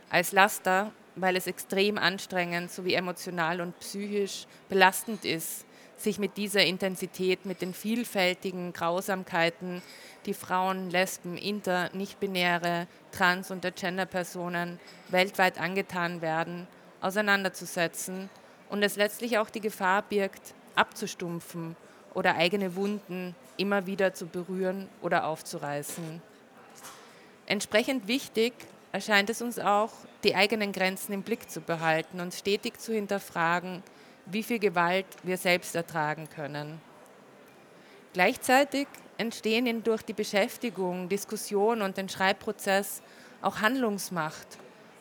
Als 0.10 0.32
Laster, 0.32 0.92
weil 1.16 1.36
es 1.36 1.48
extrem 1.48 1.98
anstrengend 1.98 2.72
sowie 2.72 2.94
emotional 2.94 3.62
und 3.62 3.80
psychisch 3.80 4.46
belastend 4.70 5.26
ist, 5.26 5.65
sich 5.98 6.20
mit 6.20 6.38
dieser 6.38 6.66
Intensität, 6.66 7.46
mit 7.46 7.62
den 7.62 7.74
vielfältigen 7.74 8.74
Grausamkeiten, 8.74 9.82
die 10.26 10.34
Frauen, 10.34 10.90
Lesben, 10.90 11.38
Inter, 11.38 11.90
Nichtbinäre, 11.94 12.88
Trans- 13.12 13.52
und 13.52 13.66
Gender-Personen 13.76 14.80
weltweit 15.10 15.60
angetan 15.60 16.22
werden, 16.22 16.68
auseinanderzusetzen 17.02 18.30
und 18.70 18.84
es 18.84 18.96
letztlich 18.96 19.38
auch 19.38 19.50
die 19.50 19.62
Gefahr 19.62 20.02
birgt, 20.02 20.54
abzustumpfen 20.76 21.76
oder 22.14 22.36
eigene 22.36 22.76
Wunden 22.76 23.36
immer 23.58 23.86
wieder 23.86 24.14
zu 24.14 24.26
berühren 24.26 24.90
oder 25.02 25.26
aufzureißen. 25.26 26.22
Entsprechend 27.46 28.08
wichtig 28.08 28.54
erscheint 28.92 29.30
es 29.30 29.42
uns 29.42 29.60
auch, 29.60 29.92
die 30.24 30.36
eigenen 30.36 30.72
Grenzen 30.72 31.14
im 31.14 31.22
Blick 31.22 31.50
zu 31.50 31.62
behalten 31.62 32.20
und 32.20 32.34
stetig 32.34 32.80
zu 32.80 32.94
hinterfragen, 32.94 33.84
wie 34.26 34.44
viel 34.44 34.60
Gewalt 34.60 35.06
wir 35.24 35.38
selbst 35.38 35.76
ertragen 35.76 36.28
können. 36.30 36.82
Gleichzeitig 38.14 38.88
entstehen 39.18 39.84
durch 39.84 40.02
die 40.02 40.14
Beschäftigung, 40.14 41.10
Diskussion 41.10 41.82
und 41.82 41.98
den 41.98 42.10
Schreibprozess 42.10 43.02
auch 43.42 43.62
Handlungsmacht 43.62 44.48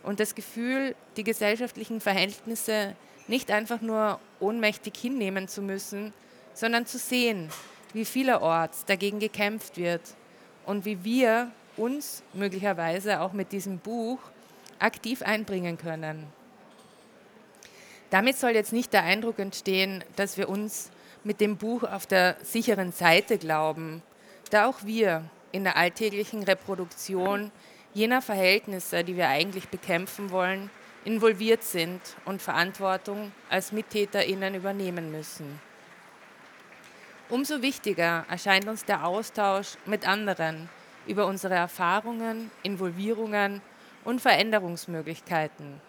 und 0.02 0.21
das 0.21 0.35
Gefühl, 0.35 0.95
die 1.16 1.25
gesellschaftlichen 1.25 2.00
Verhältnisse 2.00 2.95
nicht 3.26 3.50
einfach 3.50 3.81
nur 3.81 4.21
ohnmächtig 4.40 4.97
hinnehmen 4.97 5.49
zu 5.49 5.62
müssen, 5.62 6.12
sondern 6.52 6.87
zu 6.87 6.99
sehen, 6.99 7.49
wie 7.93 8.04
vielerorts 8.04 8.85
dagegen 8.85 9.19
gekämpft 9.19 9.78
wird 9.78 10.02
und 10.66 10.85
wie 10.85 11.04
wir 11.04 11.50
uns 11.76 12.23
möglicherweise 12.33 13.21
auch 13.21 13.33
mit 13.33 13.52
diesem 13.52 13.78
Buch 13.78 14.19
aktiv 14.78 15.23
einbringen 15.23 15.78
können. 15.78 16.26
Damit 18.11 18.37
soll 18.37 18.50
jetzt 18.50 18.73
nicht 18.73 18.92
der 18.92 19.04
Eindruck 19.04 19.38
entstehen, 19.38 20.04
dass 20.16 20.37
wir 20.37 20.49
uns 20.49 20.90
mit 21.25 21.40
dem 21.40 21.56
Buch 21.56 21.82
auf 21.82 22.06
der 22.06 22.37
sicheren 22.42 22.92
Seite 22.92 23.38
glauben, 23.38 24.02
da 24.50 24.66
auch 24.66 24.84
wir 24.84 25.25
in 25.52 25.64
der 25.64 25.76
alltäglichen 25.76 26.42
Reproduktion 26.42 27.50
jener 27.94 28.20
Verhältnisse, 28.20 29.04
die 29.04 29.16
wir 29.16 29.28
eigentlich 29.28 29.68
bekämpfen 29.68 30.30
wollen, 30.30 30.70
involviert 31.04 31.62
sind 31.62 32.00
und 32.25 32.42
Verantwortung 32.42 33.32
als 33.49 33.73
Mittäterinnen 33.73 34.54
übernehmen 34.54 35.11
müssen. 35.11 35.61
Umso 37.28 37.62
wichtiger 37.62 38.26
erscheint 38.28 38.68
uns 38.68 38.84
der 38.84 39.06
Austausch 39.06 39.76
mit 39.87 40.06
anderen 40.06 40.68
über 41.06 41.26
unsere 41.26 41.54
Erfahrungen, 41.54 42.50
Involvierungen 42.62 43.62
und 44.04 44.20
Veränderungsmöglichkeiten. 44.20 45.80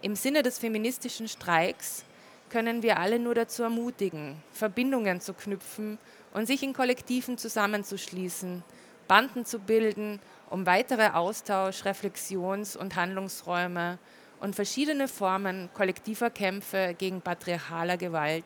Im 0.00 0.14
Sinne 0.14 0.44
des 0.44 0.60
feministischen 0.60 1.26
Streiks 1.26 2.04
können 2.50 2.84
wir 2.84 3.00
alle 3.00 3.18
nur 3.18 3.34
dazu 3.34 3.64
ermutigen, 3.64 4.36
Verbindungen 4.52 5.20
zu 5.20 5.34
knüpfen 5.34 5.98
und 6.32 6.46
sich 6.46 6.62
in 6.62 6.72
Kollektiven 6.72 7.36
zusammenzuschließen, 7.36 8.62
Banden 9.08 9.44
zu 9.44 9.58
bilden, 9.58 10.20
um 10.50 10.66
weitere 10.66 11.08
Austausch-, 11.08 11.84
Reflexions- 11.84 12.76
und 12.76 12.94
Handlungsräume 12.94 13.98
und 14.38 14.54
verschiedene 14.54 15.08
Formen 15.08 15.68
kollektiver 15.74 16.30
Kämpfe 16.30 16.94
gegen 16.96 17.20
patriarchaler 17.20 17.96
Gewalt 17.96 18.44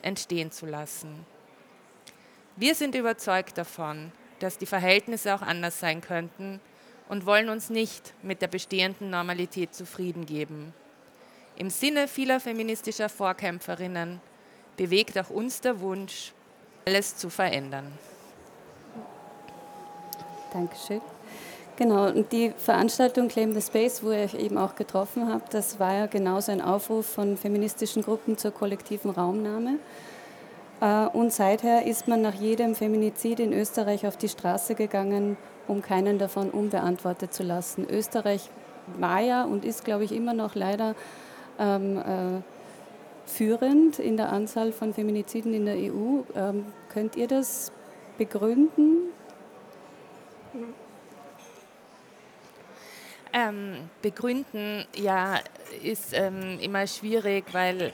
entstehen 0.00 0.52
zu 0.52 0.64
lassen. 0.64 1.26
Wir 2.56 2.74
sind 2.74 2.94
überzeugt 2.94 3.58
davon, 3.58 4.10
dass 4.38 4.56
die 4.56 4.66
Verhältnisse 4.66 5.34
auch 5.34 5.42
anders 5.42 5.80
sein 5.80 6.00
könnten 6.00 6.60
und 7.10 7.26
wollen 7.26 7.50
uns 7.50 7.68
nicht 7.68 8.14
mit 8.22 8.40
der 8.40 8.48
bestehenden 8.48 9.10
Normalität 9.10 9.74
zufrieden 9.74 10.24
geben. 10.24 10.72
Im 11.56 11.70
Sinne 11.70 12.08
vieler 12.08 12.40
feministischer 12.40 13.08
Vorkämpferinnen 13.08 14.20
bewegt 14.76 15.16
auch 15.18 15.30
uns 15.30 15.60
der 15.60 15.80
Wunsch, 15.80 16.32
alles 16.84 17.16
zu 17.16 17.30
verändern. 17.30 17.92
Dankeschön. 20.52 21.00
Genau, 21.76 22.06
und 22.06 22.30
die 22.30 22.52
Veranstaltung 22.56 23.28
Claim 23.28 23.52
the 23.52 23.60
Space, 23.60 24.02
wo 24.02 24.10
ihr 24.10 24.24
euch 24.24 24.34
eben 24.34 24.58
auch 24.58 24.76
getroffen 24.76 25.32
habt, 25.32 25.54
das 25.54 25.80
war 25.80 25.92
ja 25.92 26.06
genauso 26.06 26.52
ein 26.52 26.60
Aufruf 26.60 27.06
von 27.06 27.36
feministischen 27.36 28.02
Gruppen 28.02 28.38
zur 28.38 28.52
kollektiven 28.52 29.10
Raumnahme. 29.10 29.78
Äh, 30.80 31.06
und 31.06 31.32
seither 31.32 31.84
ist 31.84 32.06
man 32.06 32.22
nach 32.22 32.34
jedem 32.34 32.76
Feminizid 32.76 33.40
in 33.40 33.52
Österreich 33.52 34.06
auf 34.06 34.16
die 34.16 34.28
Straße 34.28 34.76
gegangen, 34.76 35.36
um 35.66 35.82
keinen 35.82 36.18
davon 36.18 36.50
unbeantwortet 36.50 37.34
zu 37.34 37.42
lassen. 37.42 37.86
Österreich 37.88 38.50
war 38.98 39.20
ja 39.20 39.44
und 39.44 39.64
ist, 39.64 39.84
glaube 39.84 40.04
ich, 40.04 40.12
immer 40.12 40.34
noch 40.34 40.54
leider 40.54 40.94
ähm, 41.58 41.98
äh, 41.98 42.42
führend 43.26 43.98
in 43.98 44.16
der 44.16 44.32
Anzahl 44.32 44.72
von 44.72 44.92
Feminiziden 44.92 45.54
in 45.54 45.66
der 45.66 45.76
EU. 45.76 46.22
Ähm, 46.34 46.66
könnt 46.88 47.16
ihr 47.16 47.26
das 47.26 47.72
begründen? 48.18 49.12
Ähm, 53.32 53.90
begründen, 54.00 54.84
ja, 54.96 55.40
ist 55.82 56.12
ähm, 56.12 56.58
immer 56.60 56.86
schwierig, 56.86 57.46
weil 57.52 57.90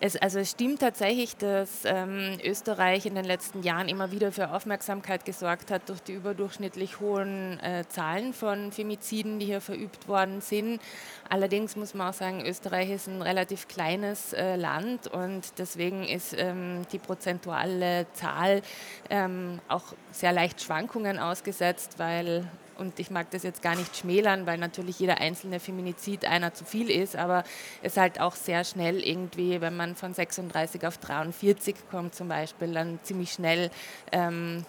es, 0.00 0.16
also 0.16 0.38
es 0.38 0.52
stimmt 0.52 0.80
tatsächlich, 0.80 1.36
dass 1.36 1.84
ähm, 1.84 2.38
Österreich 2.42 3.04
in 3.04 3.14
den 3.14 3.26
letzten 3.26 3.62
Jahren 3.62 3.88
immer 3.88 4.10
wieder 4.10 4.32
für 4.32 4.50
Aufmerksamkeit 4.50 5.26
gesorgt 5.26 5.70
hat 5.70 5.88
durch 5.90 6.00
die 6.00 6.14
überdurchschnittlich 6.14 7.00
hohen 7.00 7.60
äh, 7.60 7.84
Zahlen 7.88 8.32
von 8.32 8.72
Femiziden, 8.72 9.38
die 9.38 9.46
hier 9.46 9.60
verübt 9.60 10.08
worden 10.08 10.40
sind. 10.40 10.80
Allerdings 11.28 11.76
muss 11.76 11.92
man 11.92 12.08
auch 12.08 12.14
sagen, 12.14 12.44
Österreich 12.46 12.90
ist 12.90 13.08
ein 13.08 13.20
relativ 13.20 13.68
kleines 13.68 14.32
äh, 14.32 14.56
Land 14.56 15.06
und 15.06 15.42
deswegen 15.58 16.04
ist 16.04 16.34
ähm, 16.36 16.82
die 16.92 16.98
prozentuale 16.98 18.06
Zahl 18.14 18.62
ähm, 19.10 19.60
auch 19.68 19.84
sehr 20.12 20.32
leicht 20.32 20.62
Schwankungen 20.62 21.18
ausgesetzt, 21.18 21.98
weil 21.98 22.48
und 22.80 22.98
ich 22.98 23.10
mag 23.10 23.30
das 23.30 23.42
jetzt 23.42 23.62
gar 23.62 23.76
nicht 23.76 23.96
schmälern, 23.96 24.46
weil 24.46 24.58
natürlich 24.58 24.98
jeder 24.98 25.18
einzelne 25.18 25.60
Feminizid 25.60 26.24
einer 26.24 26.54
zu 26.54 26.64
viel 26.64 26.90
ist, 26.90 27.14
aber 27.14 27.44
es 27.82 27.96
halt 27.96 28.20
auch 28.20 28.34
sehr 28.34 28.64
schnell 28.64 29.00
irgendwie, 29.06 29.60
wenn 29.60 29.76
man 29.76 29.94
von 29.94 30.14
36 30.14 30.86
auf 30.86 30.98
43 30.98 31.76
kommt 31.90 32.14
zum 32.14 32.28
Beispiel, 32.28 32.72
dann 32.72 32.98
ziemlich 33.02 33.32
schnell 33.32 33.70
ähm, 34.10 34.64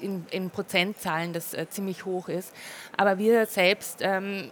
in, 0.00 0.26
in, 0.30 0.50
Prozentzahlen 0.50 1.32
das 1.32 1.54
äh, 1.54 1.68
ziemlich 1.70 2.04
hoch 2.04 2.28
ist. 2.28 2.52
Aber 2.96 3.18
wir 3.18 3.46
selbst 3.46 4.00
ähm, 4.00 4.50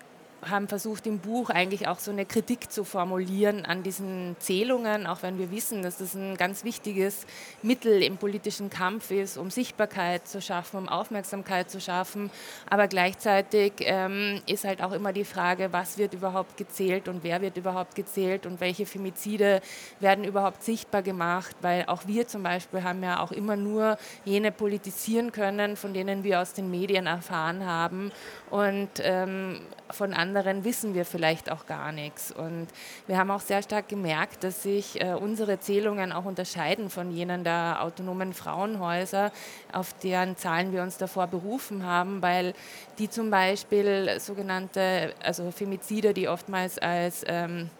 haben 0.48 0.66
versucht 0.66 1.06
im 1.06 1.20
Buch 1.20 1.50
eigentlich 1.50 1.86
auch 1.86 1.98
so 2.00 2.10
eine 2.10 2.26
Kritik 2.26 2.72
zu 2.72 2.82
formulieren 2.84 3.64
an 3.64 3.82
diesen 3.82 4.34
Zählungen, 4.40 5.06
auch 5.06 5.22
wenn 5.22 5.38
wir 5.38 5.50
wissen, 5.52 5.82
dass 5.82 5.98
das 5.98 6.14
ein 6.14 6.36
ganz 6.36 6.64
wichtiges 6.64 7.26
Mittel 7.62 8.02
im 8.02 8.16
politischen 8.16 8.68
Kampf 8.68 9.10
ist, 9.12 9.36
um 9.36 9.50
Sichtbarkeit 9.50 10.26
zu 10.26 10.42
schaffen, 10.42 10.78
um 10.78 10.88
Aufmerksamkeit 10.88 11.70
zu 11.70 11.80
schaffen. 11.80 12.30
Aber 12.68 12.88
gleichzeitig 12.88 13.74
ähm, 13.80 14.42
ist 14.46 14.64
halt 14.64 14.82
auch 14.82 14.92
immer 14.92 15.12
die 15.12 15.24
Frage, 15.24 15.72
was 15.72 15.96
wird 15.96 16.14
überhaupt 16.14 16.56
gezählt 16.56 17.06
und 17.06 17.22
wer 17.22 17.40
wird 17.40 17.56
überhaupt 17.56 17.94
gezählt 17.94 18.44
und 18.44 18.60
welche 18.60 18.84
Femizide 18.84 19.60
werden 20.00 20.24
überhaupt 20.24 20.64
sichtbar 20.64 21.02
gemacht, 21.02 21.54
weil 21.60 21.84
auch 21.86 22.06
wir 22.06 22.26
zum 22.26 22.42
Beispiel 22.42 22.82
haben 22.82 23.02
ja 23.04 23.20
auch 23.20 23.30
immer 23.30 23.54
nur 23.54 23.96
jene 24.24 24.50
politisieren 24.50 25.30
können, 25.30 25.76
von 25.76 25.94
denen 25.94 26.24
wir 26.24 26.40
aus 26.40 26.52
den 26.52 26.70
Medien 26.70 27.06
erfahren 27.06 27.64
haben 27.64 28.10
und 28.50 28.90
ähm, 29.00 29.60
von 29.90 30.12
anderen 30.14 30.31
wissen 30.34 30.94
wir 30.94 31.04
vielleicht 31.04 31.50
auch 31.50 31.66
gar 31.66 31.92
nichts. 31.92 32.32
Und 32.32 32.68
wir 33.06 33.18
haben 33.18 33.30
auch 33.30 33.40
sehr 33.40 33.62
stark 33.62 33.88
gemerkt, 33.88 34.44
dass 34.44 34.62
sich 34.62 35.00
äh, 35.00 35.14
unsere 35.14 35.60
Zählungen 35.60 36.12
auch 36.12 36.24
unterscheiden 36.24 36.90
von 36.90 37.10
jenen 37.10 37.44
der 37.44 37.78
autonomen 37.80 38.32
Frauenhäuser, 38.32 39.32
auf 39.72 39.92
deren 40.02 40.36
Zahlen 40.36 40.72
wir 40.72 40.82
uns 40.82 40.98
davor 40.98 41.26
berufen 41.26 41.84
haben, 41.84 42.22
weil 42.22 42.54
die 42.98 43.08
zum 43.08 43.30
Beispiel 43.30 44.18
sogenannte, 44.20 45.14
also 45.22 45.50
Femizide, 45.50 46.14
die 46.14 46.28
oftmals 46.28 46.78
als 46.78 47.24
ähm, 47.26 47.70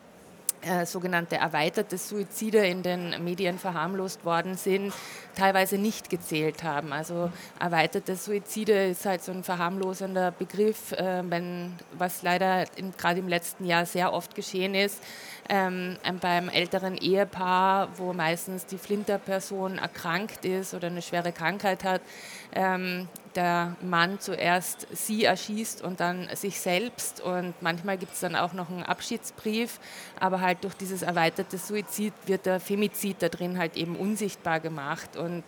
äh, 0.63 0.87
sogenannte 0.87 1.37
erweiterte 1.37 1.99
Suizide 1.99 2.67
in 2.67 2.83
den 2.83 3.25
Medien 3.25 3.59
verharmlost 3.59 4.25
worden 4.25 4.57
sind, 4.57 4.93
teilweise 5.35 5.77
nicht 5.77 6.09
gezählt 6.09 6.63
haben. 6.63 6.93
Also 6.93 7.31
erweiterte 7.59 8.17
Suizide 8.17 8.87
ist 8.87 9.05
halt 9.05 9.23
so 9.23 9.33
ein 9.33 9.43
verharmlosender 9.43 10.31
Begriff, 10.31 10.93
äh, 10.93 11.23
wenn, 11.29 11.73
was 11.99 12.23
leider 12.23 12.65
gerade 12.97 13.21
im 13.21 13.29
letzten 13.29 13.65
Jahr 13.65 13.87
sehr 13.87 14.13
oft 14.13 14.35
geschehen 14.35 14.75
ist. 14.75 15.03
Ähm, 15.49 15.97
beim 16.21 16.49
älteren 16.49 16.97
Ehepaar, 16.97 17.89
wo 17.97 18.13
meistens 18.13 18.65
die 18.65 18.79
Flinterperson 18.79 19.79
erkrankt 19.79 20.45
ist 20.45 20.75
oder 20.75 20.87
eine 20.87 21.03
schwere 21.03 21.33
Krankheit 21.33 21.83
hat, 21.83 22.01
ähm, 22.55 23.09
der 23.37 23.77
Mann 23.83 24.21
zuerst 24.21 24.87
sie 24.93 25.25
erschießt 25.25 25.83
und 25.83 26.01
dann 26.01 26.29
sich 26.35 26.61
selbst. 26.61 27.21
Und 27.21 27.55
manchmal 27.61 27.99
gibt 27.99 28.13
es 28.15 28.21
dann 28.21 28.37
auch 28.37 28.53
noch 28.53 28.71
einen 28.71 28.83
Abschiedsbrief, 28.83 29.81
aber 30.19 30.41
halt 30.41 30.65
durch 30.65 30.75
dieses 30.75 31.03
erweiterte 31.03 31.59
Suizid 31.59 32.13
wird 32.27 32.47
der 32.47 32.61
Femizid 32.61 33.17
da 33.21 33.29
drin 33.29 33.59
halt 33.59 33.77
eben 33.77 33.97
unsichtbar 33.97 34.61
gemacht 34.61 35.17
und 35.17 35.45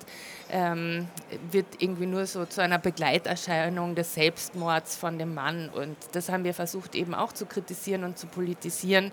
ähm, 0.50 1.08
wird 1.50 1.66
irgendwie 1.78 2.06
nur 2.06 2.26
so 2.26 2.44
zu 2.46 2.62
einer 2.62 2.78
Begleiterscheinung 2.78 3.94
des 3.94 4.14
Selbstmords 4.14 4.96
von 4.96 5.18
dem 5.18 5.34
Mann. 5.34 5.68
Und 5.68 5.96
das 6.12 6.28
haben 6.28 6.44
wir 6.44 6.54
versucht 6.54 6.94
eben 6.94 7.14
auch 7.14 7.32
zu 7.32 7.46
kritisieren 7.46 8.04
und 8.04 8.18
zu 8.18 8.26
politisieren. 8.26 9.12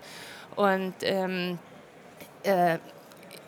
Und 0.56 0.94
ähm, 1.02 1.58
äh, 2.42 2.78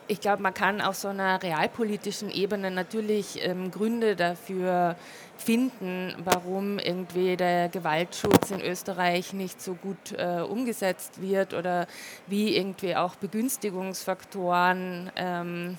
ich 0.06 0.20
glaube, 0.20 0.42
man 0.42 0.54
kann 0.54 0.80
auf 0.80 0.96
so 0.96 1.08
einer 1.08 1.42
realpolitischen 1.42 2.30
Ebene 2.30 2.70
natürlich 2.70 3.44
ähm, 3.44 3.70
Gründe 3.70 4.16
dafür 4.16 4.96
finden, 5.36 6.14
warum 6.24 6.78
irgendwie 6.78 7.36
der 7.36 7.68
Gewaltschutz 7.68 8.50
in 8.50 8.60
Österreich 8.60 9.32
nicht 9.32 9.60
so 9.60 9.74
gut 9.74 10.12
äh, 10.16 10.40
umgesetzt 10.40 11.20
wird 11.20 11.54
oder 11.54 11.86
wie 12.26 12.56
irgendwie 12.56 12.96
auch 12.96 13.16
Begünstigungsfaktoren 13.16 15.10
ähm, 15.16 15.78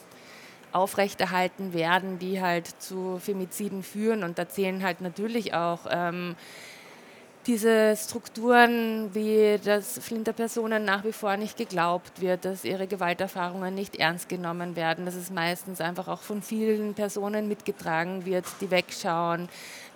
aufrechterhalten 0.71 1.73
werden, 1.73 2.19
die 2.19 2.41
halt 2.41 2.67
zu 2.81 3.17
Femiziden 3.19 3.81
führen. 3.81 4.23
Und 4.23 4.37
da 4.37 4.49
zählen 4.49 4.83
halt 4.83 5.01
natürlich 5.01 5.53
auch 5.53 5.81
ähm, 5.89 6.35
diese 7.47 7.95
Strukturen, 7.95 9.13
wie 9.13 9.59
dass 9.63 9.99
Flinterpersonen 9.99 10.83
nach 10.83 11.03
wie 11.03 11.11
vor 11.11 11.37
nicht 11.37 11.57
geglaubt 11.57 12.21
wird, 12.21 12.45
dass 12.45 12.65
ihre 12.65 12.87
Gewalterfahrungen 12.87 13.75
nicht 13.75 13.97
ernst 13.97 14.29
genommen 14.29 14.75
werden, 14.75 15.05
dass 15.05 15.15
es 15.15 15.29
meistens 15.29 15.79
einfach 15.79 16.07
auch 16.07 16.21
von 16.21 16.41
vielen 16.41 16.93
Personen 16.93 17.47
mitgetragen 17.47 18.25
wird, 18.25 18.45
die 18.61 18.71
wegschauen, 18.71 19.47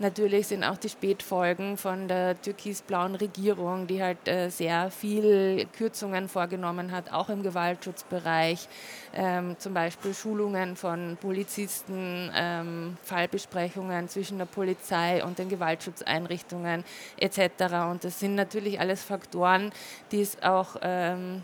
Natürlich 0.02 0.48
sind 0.48 0.64
auch 0.64 0.78
die 0.78 0.88
Spätfolgen 0.88 1.76
von 1.76 2.08
der 2.08 2.42
türkis-blauen 2.42 3.16
Regierung, 3.16 3.86
die 3.86 4.02
halt 4.02 4.30
äh, 4.30 4.48
sehr 4.48 4.92
viel 4.92 5.68
Kürzungen 5.78 6.30
vorgenommen 6.30 6.94
hat, 6.94 7.12
auch 7.12 7.28
im 7.28 7.44
Gewaltschutzbereich, 7.44 8.70
ähm, 9.14 9.56
zum 9.60 9.74
Beispiel 9.74 10.14
Schulungen 10.14 10.76
von 10.76 11.18
Polizisten, 11.20 12.32
ähm, 12.36 12.98
Fallbesprechungen 13.04 14.08
zwischen 14.10 14.38
der 14.38 14.46
Polizei 14.46 15.24
und 15.24 15.40
den 15.40 15.50
Gewaltschutzeinrichtungen 15.50 16.84
etc. 17.18 17.42
Und 17.90 18.04
das 18.04 18.20
sind 18.20 18.36
natürlich 18.36 18.80
alles 18.80 19.04
Faktoren, 19.04 19.72
die 20.12 20.22
es 20.22 20.42
auch 20.42 20.78
ähm, 20.82 21.44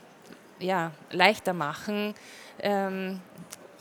ja, 0.60 0.92
leichter 1.12 1.54
machen 1.54 2.14
ähm, 2.60 3.20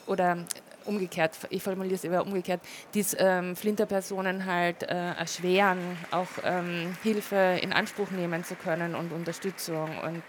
oder 0.06 0.38
umgekehrt, 0.86 1.32
ich 1.50 1.62
formuliere 1.62 1.94
es 1.94 2.04
immer 2.04 2.22
umgekehrt, 2.22 2.60
die 2.94 3.04
ähm, 3.18 3.56
Flinterpersonen 3.56 4.44
halt 4.46 4.82
äh, 4.82 5.12
erschweren, 5.12 5.78
auch 6.10 6.28
ähm, 6.44 6.96
Hilfe 7.02 7.58
in 7.62 7.72
Anspruch 7.72 8.10
nehmen 8.10 8.44
zu 8.44 8.54
können 8.54 8.94
und 8.94 9.12
Unterstützung. 9.12 9.90
Und 10.04 10.22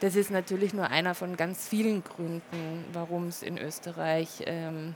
das 0.00 0.16
ist 0.16 0.30
natürlich 0.30 0.74
nur 0.74 0.90
einer 0.90 1.14
von 1.14 1.36
ganz 1.36 1.68
vielen 1.68 2.04
Gründen, 2.04 2.84
warum 2.92 3.28
es 3.28 3.42
in 3.42 3.58
Österreich 3.58 4.42
ähm, 4.46 4.94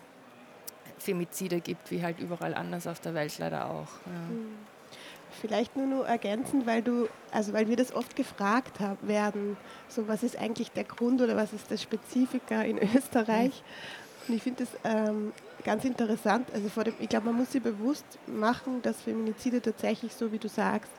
Femizide 0.98 1.60
gibt, 1.60 1.90
wie 1.90 2.02
halt 2.02 2.20
überall 2.20 2.54
anders 2.54 2.86
auf 2.86 3.00
der 3.00 3.14
Welt 3.14 3.38
leider 3.38 3.66
auch. 3.70 3.88
Ja. 4.06 4.28
Hm. 4.28 4.54
Vielleicht 5.40 5.76
nur 5.76 5.86
noch 5.86 6.04
ergänzend, 6.04 6.66
weil 6.66 6.82
du, 6.82 7.08
also 7.30 7.52
weil 7.52 7.68
wir 7.68 7.76
das 7.76 7.94
oft 7.94 8.16
gefragt 8.16 8.80
haben, 8.80 9.06
werden, 9.06 9.56
so 9.88 10.08
was 10.08 10.24
ist 10.24 10.36
eigentlich 10.36 10.72
der 10.72 10.84
Grund 10.84 11.22
oder 11.22 11.36
was 11.36 11.52
ist 11.52 11.70
das 11.70 11.80
Spezifika 11.80 12.62
in 12.62 12.78
Österreich? 12.96 13.62
Mhm. 13.62 14.28
Und 14.28 14.34
ich 14.34 14.42
finde 14.42 14.64
das 14.64 14.92
ähm, 14.92 15.32
ganz 15.64 15.84
interessant. 15.84 16.48
Also 16.52 16.68
vor 16.68 16.84
dem, 16.84 16.94
ich 16.98 17.08
glaube, 17.08 17.26
man 17.26 17.36
muss 17.36 17.52
sich 17.52 17.62
bewusst 17.62 18.04
machen, 18.26 18.82
dass 18.82 19.02
Feminizide 19.02 19.62
tatsächlich, 19.62 20.14
so 20.14 20.32
wie 20.32 20.38
du 20.38 20.48
sagst, 20.48 20.90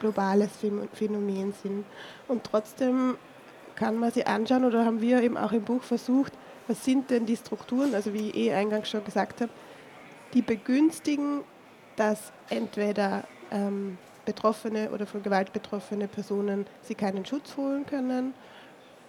globales 0.00 0.50
Phänomen 0.94 1.52
sind. 1.62 1.84
Und 2.28 2.44
trotzdem 2.44 3.16
kann 3.76 3.98
man 3.98 4.10
sich 4.10 4.26
anschauen, 4.26 4.64
oder 4.64 4.84
haben 4.84 5.00
wir 5.00 5.22
eben 5.22 5.36
auch 5.36 5.52
im 5.52 5.62
Buch 5.62 5.82
versucht, 5.82 6.32
was 6.68 6.84
sind 6.84 7.10
denn 7.10 7.26
die 7.26 7.36
Strukturen, 7.36 7.94
also 7.94 8.14
wie 8.14 8.30
ich 8.30 8.36
eh 8.36 8.52
eingangs 8.52 8.88
schon 8.88 9.04
gesagt 9.04 9.40
habe, 9.40 9.50
die 10.34 10.42
begünstigen, 10.42 11.42
dass 11.96 12.32
entweder 12.48 13.24
ähm, 13.50 13.98
Betroffene 14.24 14.90
oder 14.90 15.06
von 15.06 15.22
Gewalt 15.22 15.52
betroffene 15.52 16.06
Personen 16.06 16.66
sie 16.82 16.94
keinen 16.94 17.26
Schutz 17.26 17.56
holen 17.56 17.84
können 17.86 18.34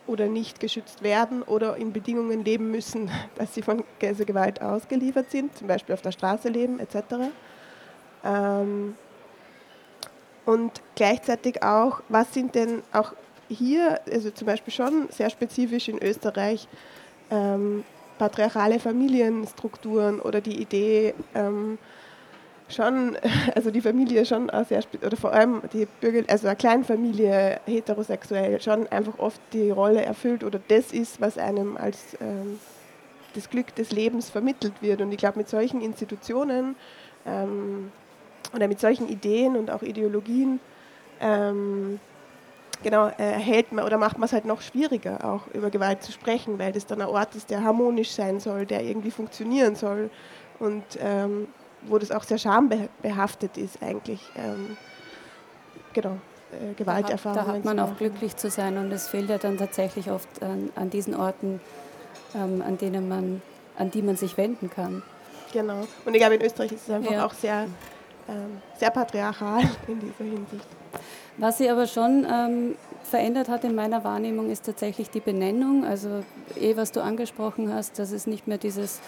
oder 0.08 0.28
nicht 0.28 0.60
geschützt 0.60 1.04
werden 1.04 1.44
oder 1.44 1.78
in 1.78 1.94
Bedingungen 1.94 2.44
leben 2.44 2.72
müssen, 2.72 3.12
dass 3.36 3.54
sie 3.54 3.62
von 3.62 3.84
Gewalt 4.00 4.62
ausgeliefert 4.62 5.30
sind, 5.30 5.56
zum 5.56 5.68
Beispiel 5.68 5.94
auf 5.94 6.02
der 6.02 6.12
Straße 6.12 6.50
leben 6.50 6.80
etc. 6.80 6.96
Ähm, 8.24 8.96
und 10.46 10.82
gleichzeitig 10.96 11.62
auch, 11.62 12.02
was 12.10 12.34
sind 12.34 12.56
denn 12.56 12.82
auch 12.92 13.14
hier, 13.52 14.00
also 14.12 14.32
zum 14.32 14.48
Beispiel 14.48 14.74
schon 14.74 15.08
sehr 15.10 15.30
spezifisch 15.30 15.90
in 15.90 16.02
Österreich, 16.02 16.68
ähm, 17.30 17.84
patriarchale 18.18 18.80
Familienstrukturen 18.80 20.20
oder 20.20 20.42
die 20.42 20.62
Idee, 20.62 21.14
ähm, 21.34 21.78
schon, 22.70 23.18
also 23.56 23.72
die 23.72 23.82
Familie 23.82 24.26
schon 24.26 24.50
auch 24.50 24.66
sehr, 24.66 24.84
oder 25.06 25.18
vor 25.18 25.34
allem 25.34 25.62
die 25.74 25.88
Bürger, 26.00 26.24
also 26.28 26.48
eine 26.48 26.56
Kleinfamilie, 26.56 27.60
heterosexuell, 27.66 28.62
schon 28.62 28.88
einfach 28.88 29.20
oft 29.20 29.42
die 29.54 29.70
Rolle 29.70 30.04
erfüllt 30.04 30.44
oder 30.44 30.60
das 30.68 30.92
ist, 30.92 31.22
was 31.22 31.38
einem 31.38 31.78
als 31.78 32.18
ähm, 32.22 32.60
das 33.34 33.50
Glück 33.50 33.74
des 33.76 33.92
Lebens 33.92 34.30
vermittelt 34.30 34.74
wird. 34.82 35.02
Und 35.02 35.12
ich 35.12 35.18
glaube, 35.18 35.40
mit 35.40 35.50
solchen 35.50 35.82
Institutionen 35.82 36.76
ähm, 37.26 37.92
oder 38.54 38.68
mit 38.68 38.80
solchen 38.80 39.08
Ideen 39.08 39.56
und 39.56 39.72
auch 39.72 39.82
Ideologien 39.82 40.60
ähm, 41.22 42.00
genau, 42.84 43.08
erhält 43.18 43.72
man 43.72 43.86
oder 43.86 43.98
macht 43.98 44.18
man 44.18 44.26
es 44.26 44.34
halt 44.34 44.46
noch 44.46 44.62
schwieriger, 44.62 45.24
auch 45.24 45.48
über 45.54 45.70
Gewalt 45.70 46.04
zu 46.04 46.12
sprechen, 46.12 46.60
weil 46.60 46.72
das 46.72 46.86
dann 46.86 47.02
ein 47.02 47.08
Ort 47.08 47.36
ist, 47.36 47.50
der 47.50 47.64
harmonisch 47.64 48.12
sein 48.12 48.40
soll, 48.40 48.66
der 48.66 48.84
irgendwie 48.84 49.12
funktionieren 49.12 49.76
soll. 49.76 50.10
Und 50.60 50.84
ähm, 51.00 51.48
wo 51.84 51.98
das 51.98 52.12
auch 52.12 52.24
sehr 52.24 52.38
schambehaftet 52.38 53.58
ist 53.58 53.82
eigentlich. 53.82 54.22
Ähm, 54.36 54.78
genau. 55.94 56.18
Äh, 56.52 56.74
Gewalterfahrungen. 56.76 57.46
Da 57.46 57.54
hat, 57.54 57.66
man 57.66 57.80
auch 57.80 57.98
glücklich 57.98 58.36
zu 58.36 58.50
sein 58.50 58.78
und 58.78 58.92
es 58.92 59.08
fehlt 59.08 59.30
ja 59.30 59.38
dann 59.38 59.58
tatsächlich 59.58 60.12
oft 60.12 60.44
an, 60.44 60.70
an 60.76 60.90
diesen 60.90 61.16
Orten, 61.16 61.62
ähm, 62.36 62.62
an 62.62 62.78
denen 62.78 63.08
man, 63.08 63.42
an 63.78 63.92
die 63.92 64.02
man 64.02 64.16
sich 64.16 64.38
wenden 64.38 64.70
kann. 64.70 65.02
Genau. 65.54 65.88
Und 66.06 66.14
ich 66.14 66.20
glaube, 66.20 66.36
in 66.36 66.42
Österreich 66.42 66.72
ist 66.72 66.88
es 66.88 66.94
einfach 66.94 67.12
ja. 67.12 67.26
auch 67.26 67.34
sehr, 67.34 67.68
ähm, 68.30 68.62
sehr 68.78 68.92
patriarchal 68.92 69.64
in 69.88 70.00
dieser 70.00 70.24
Hinsicht. 70.24 70.68
Was 71.38 71.58
sich 71.58 71.72
aber 71.72 71.88
schon 71.88 72.28
ähm, 72.30 72.76
verändert 73.04 73.50
hat 73.50 73.64
in 73.64 73.76
meiner 73.76 74.04
Wahrnehmung, 74.04 74.50
ist 74.50 74.66
tatsächlich 74.66 75.10
die 75.10 75.20
Benennung. 75.20 75.86
Also 75.86 76.24
eh, 76.60 76.76
was 76.76 76.92
du 76.92 77.02
angesprochen 77.02 77.74
hast, 77.74 78.00
dass 78.00 78.12
es 78.12 78.28
nicht 78.28 78.48
mehr 78.48 78.58
dieses 78.58 79.00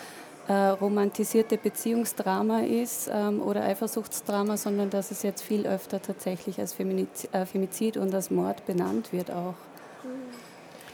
äh, 0.48 0.54
romantisierte 0.54 1.58
Beziehungsdrama 1.58 2.62
ist 2.62 3.10
ähm, 3.14 3.42
oder 3.42 3.64
Eifersuchtsdrama, 3.64 4.58
sondern 4.58 4.90
dass 4.90 5.12
es 5.12 5.24
jetzt 5.24 5.42
viel 5.42 5.66
öfter 5.66 6.02
tatsächlich 6.02 6.60
als 6.60 6.74
Feminiz 6.74 7.28
äh, 7.32 7.46
Femizid 7.46 7.98
und 7.98 8.14
als 8.14 8.30
Mord 8.30 8.66
benannt 8.66 9.14
wird 9.14 9.32
auch. 9.32 9.56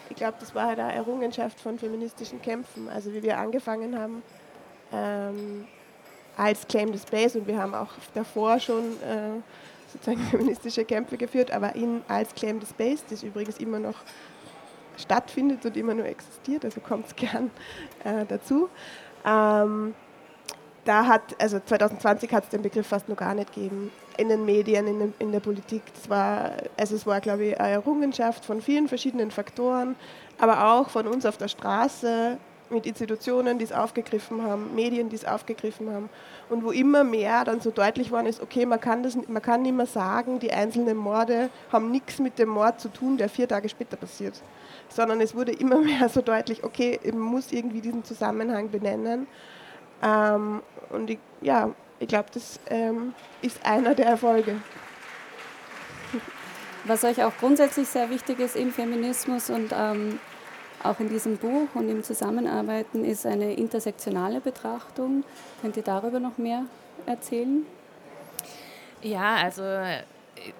Ich 0.10 0.15
glaube, 0.15 0.36
das 0.39 0.54
war 0.54 0.68
halt 0.68 0.80
eine 0.80 0.94
Errungenschaft 0.94 1.60
von 1.60 1.80
feministischen 1.80 2.42
Kämpfen. 2.42 2.89
Also 2.89 3.13
wie 3.13 3.24
wir 3.24 3.38
angefangen 3.38 3.98
haben 3.98 4.22
ähm, 4.92 5.65
als 6.38 6.68
Claim 6.68 6.94
the 6.94 7.00
Space 7.00 7.36
und 7.36 7.48
wir 7.48 7.60
haben 7.60 7.74
auch 7.74 7.92
davor 8.13 8.60
schon 8.60 8.84
äh, 9.02 9.39
sozusagen 9.91 10.19
feministische 10.32 10.86
Kämpfe 10.86 11.17
geführt, 11.17 11.52
aber 11.52 11.75
in, 11.75 12.02
als 12.08 12.34
Claim 12.36 12.60
the 12.60 12.67
Space, 12.67 13.04
das 13.10 13.23
übrigens 13.23 13.58
immer 13.58 13.80
noch 13.80 13.95
stattfindet 14.97 15.65
und 15.65 15.78
immer 15.78 15.93
nur 15.93 16.06
existiert, 16.06 16.65
also 16.65 16.82
kommt 16.82 17.08
es 17.08 17.15
gern 17.15 17.52
äh, 18.04 18.25
dazu. 18.28 18.69
Ähm, 19.25 19.93
da 20.86 21.06
hat, 21.06 21.36
also 21.39 21.60
2020 21.60 22.34
hat 22.34 22.45
es 22.45 22.49
den 22.49 22.62
Begriff 22.62 22.88
fast 22.88 23.10
noch 23.10 23.17
gar 23.17 23.34
nicht 23.34 23.54
gegeben. 23.54 23.91
In 24.17 24.30
den 24.30 24.43
Medien, 24.43 24.88
in, 24.88 24.99
den, 24.99 25.13
in 25.19 25.32
der 25.32 25.39
Politik. 25.39 25.84
Das 25.93 26.10
war, 26.10 26.52
also 26.78 26.95
es 26.95 27.06
war, 27.06 27.21
glaube 27.21 27.45
ich, 27.45 27.60
eine 27.60 27.73
Errungenschaft 27.73 28.43
von 28.43 28.62
vielen 28.62 28.88
verschiedenen 28.88 29.32
Faktoren, 29.32 29.95
aber 30.39 30.73
auch 30.73 30.89
von 30.89 31.08
uns 31.08 31.25
auf 31.25 31.38
der 31.38 31.47
Straße, 31.47 32.38
mit 32.71 32.86
Institutionen, 32.86 33.58
die 33.58 33.65
es 33.65 33.71
aufgegriffen 33.71 34.43
haben, 34.43 34.75
Medien, 34.75 35.10
die 35.10 35.15
es 35.15 35.25
aufgegriffen 35.25 35.91
haben. 35.91 36.10
Und 36.49 36.63
wo 36.63 36.71
immer 36.71 37.03
mehr 37.03 37.43
dann 37.45 37.62
so 37.62 37.71
deutlich 37.71 38.12
worden 38.12 38.27
ist, 38.27 38.41
okay, 38.41 38.65
man 38.65 38.79
kann, 38.79 39.03
das, 39.03 39.17
man 39.27 39.41
kann 39.41 39.62
nicht 39.62 39.75
mehr 39.75 39.86
sagen, 39.86 40.39
die 40.39 40.51
einzelnen 40.51 40.97
Morde 40.97 41.49
haben 41.71 41.91
nichts 41.91 42.19
mit 42.19 42.39
dem 42.39 42.49
Mord 42.49 42.79
zu 42.79 42.89
tun, 42.89 43.17
der 43.17 43.29
vier 43.29 43.47
Tage 43.47 43.69
später 43.69 43.97
passiert 43.97 44.41
sondern 44.89 45.21
es 45.21 45.36
wurde 45.36 45.51
immer 45.51 45.77
mehr 45.79 46.10
so 46.10 46.21
deutlich, 46.21 46.63
okay, 46.63 46.99
man 47.05 47.19
muss 47.19 47.51
irgendwie 47.51 47.82
diesen 47.82 48.03
Zusammenhang 48.03 48.69
benennen. 48.69 49.27
Ähm, 50.01 50.62
und 50.89 51.10
ich, 51.10 51.19
ja, 51.41 51.69
ich 51.99 52.08
glaube, 52.08 52.29
das 52.34 52.60
ähm, 52.67 53.13
ist 53.41 53.65
einer 53.65 53.95
der 53.95 54.08
Erfolge. 54.08 54.62
Was 56.86 57.03
euch 57.03 57.23
auch 57.23 57.34
grundsätzlich 57.39 57.88
sehr 57.88 58.10
wichtig 58.10 58.39
ist 58.39 58.55
im 58.55 58.71
Feminismus 58.71 59.49
und 59.49 59.73
ähm, 59.77 60.19
auch 60.84 61.00
in 61.00 61.10
diesem 61.10 61.38
Buch 61.38 61.68
und 61.74 61.89
im 61.89 62.04
Zusammenarbeiten, 62.04 63.04
ist 63.04 63.26
eine 63.26 63.54
intersektionale 63.54 64.42
Betrachtung. 64.42 65.24
Könnt 65.62 65.78
ihr 65.78 65.84
darüber 65.84 66.20
noch 66.20 66.38
mehr 66.38 66.63
erzählen? 67.06 67.65
Ja, 69.02 69.36
also 69.36 69.63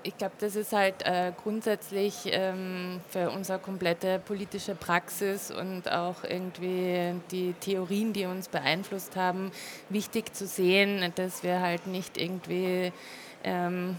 ich 0.04 0.18
glaube, 0.18 0.34
das 0.40 0.56
ist 0.56 0.74
halt 0.74 1.06
äh, 1.06 1.32
grundsätzlich 1.42 2.24
ähm, 2.26 3.02
für 3.10 3.30
unsere 3.32 3.60
komplette 3.60 4.20
politische 4.20 4.76
Praxis 4.76 5.52
und 5.52 5.92
auch 5.92 6.24
irgendwie 6.24 7.16
die 7.32 7.54
Theorien, 7.54 8.14
die 8.14 8.26
uns 8.26 8.50
beeinflusst 8.50 9.16
haben, 9.16 9.52
wichtig 9.90 10.34
zu 10.34 10.48
sehen, 10.48 11.12
dass 11.16 11.44
wir 11.44 11.62
halt 11.62 11.88
nicht 11.88 12.18
irgendwie 12.18 12.92
ähm, 13.44 13.98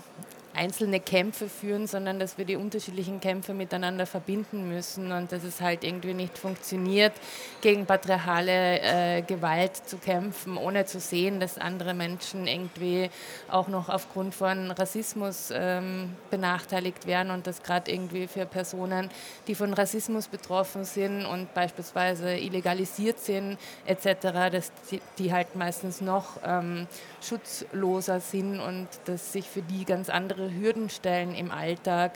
einzelne 0.54 1.00
Kämpfe 1.00 1.48
führen, 1.48 1.86
sondern 1.86 2.18
dass 2.18 2.36
wir 2.38 2.44
die 2.44 2.56
unterschiedlichen 2.56 3.20
Kämpfe 3.20 3.54
miteinander 3.54 4.06
verbinden 4.06 4.68
müssen 4.68 5.12
und 5.12 5.30
dass 5.32 5.44
es 5.44 5.60
halt 5.60 5.84
irgendwie 5.84 6.14
nicht 6.14 6.38
funktioniert, 6.38 7.12
gegen 7.60 7.86
patriarchale 7.86 8.80
äh, 8.80 9.22
Gewalt 9.22 9.76
zu 9.76 9.98
kämpfen, 9.98 10.56
ohne 10.56 10.86
zu 10.86 10.98
sehen, 10.98 11.40
dass 11.40 11.58
andere 11.58 11.94
Menschen 11.94 12.46
irgendwie 12.46 13.10
auch 13.48 13.68
noch 13.68 13.88
aufgrund 13.88 14.34
von 14.34 14.70
Rassismus 14.72 15.50
ähm, 15.52 16.16
benachteiligt 16.30 17.06
werden 17.06 17.30
und 17.30 17.46
dass 17.46 17.62
gerade 17.62 17.90
irgendwie 17.90 18.26
für 18.26 18.46
Personen, 18.46 19.10
die 19.46 19.54
von 19.54 19.72
Rassismus 19.72 20.28
betroffen 20.28 20.84
sind 20.84 21.24
und 21.24 21.52
beispielsweise 21.54 22.36
illegalisiert 22.36 23.20
sind 23.20 23.58
etc., 23.86 24.50
dass 24.50 24.72
die, 24.90 25.00
die 25.18 25.32
halt 25.32 25.54
meistens 25.54 26.00
noch 26.00 26.38
ähm, 26.44 26.86
schutzloser 27.22 28.20
sind 28.20 28.60
und 28.60 28.88
dass 29.04 29.32
sich 29.32 29.48
für 29.48 29.62
die 29.62 29.84
ganz 29.84 30.08
andere 30.08 30.39
Hürden 30.48 30.88
stellen 30.88 31.34
im 31.34 31.50
Alltag 31.50 32.12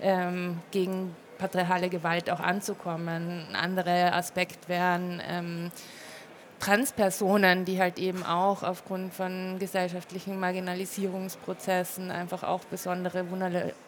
ähm, 0.00 0.58
gegen 0.70 1.14
patriarchale 1.38 1.88
Gewalt 1.88 2.30
auch 2.30 2.40
anzukommen. 2.40 3.44
Ein 3.50 3.56
anderer 3.56 4.14
Aspekt 4.14 4.68
wären 4.68 5.20
ähm, 5.28 5.70
Transpersonen, 6.58 7.64
die 7.66 7.78
halt 7.78 7.98
eben 7.98 8.24
auch 8.24 8.62
aufgrund 8.62 9.12
von 9.12 9.58
gesellschaftlichen 9.58 10.40
Marginalisierungsprozessen 10.40 12.10
einfach 12.10 12.42
auch 12.42 12.64
besondere 12.64 13.26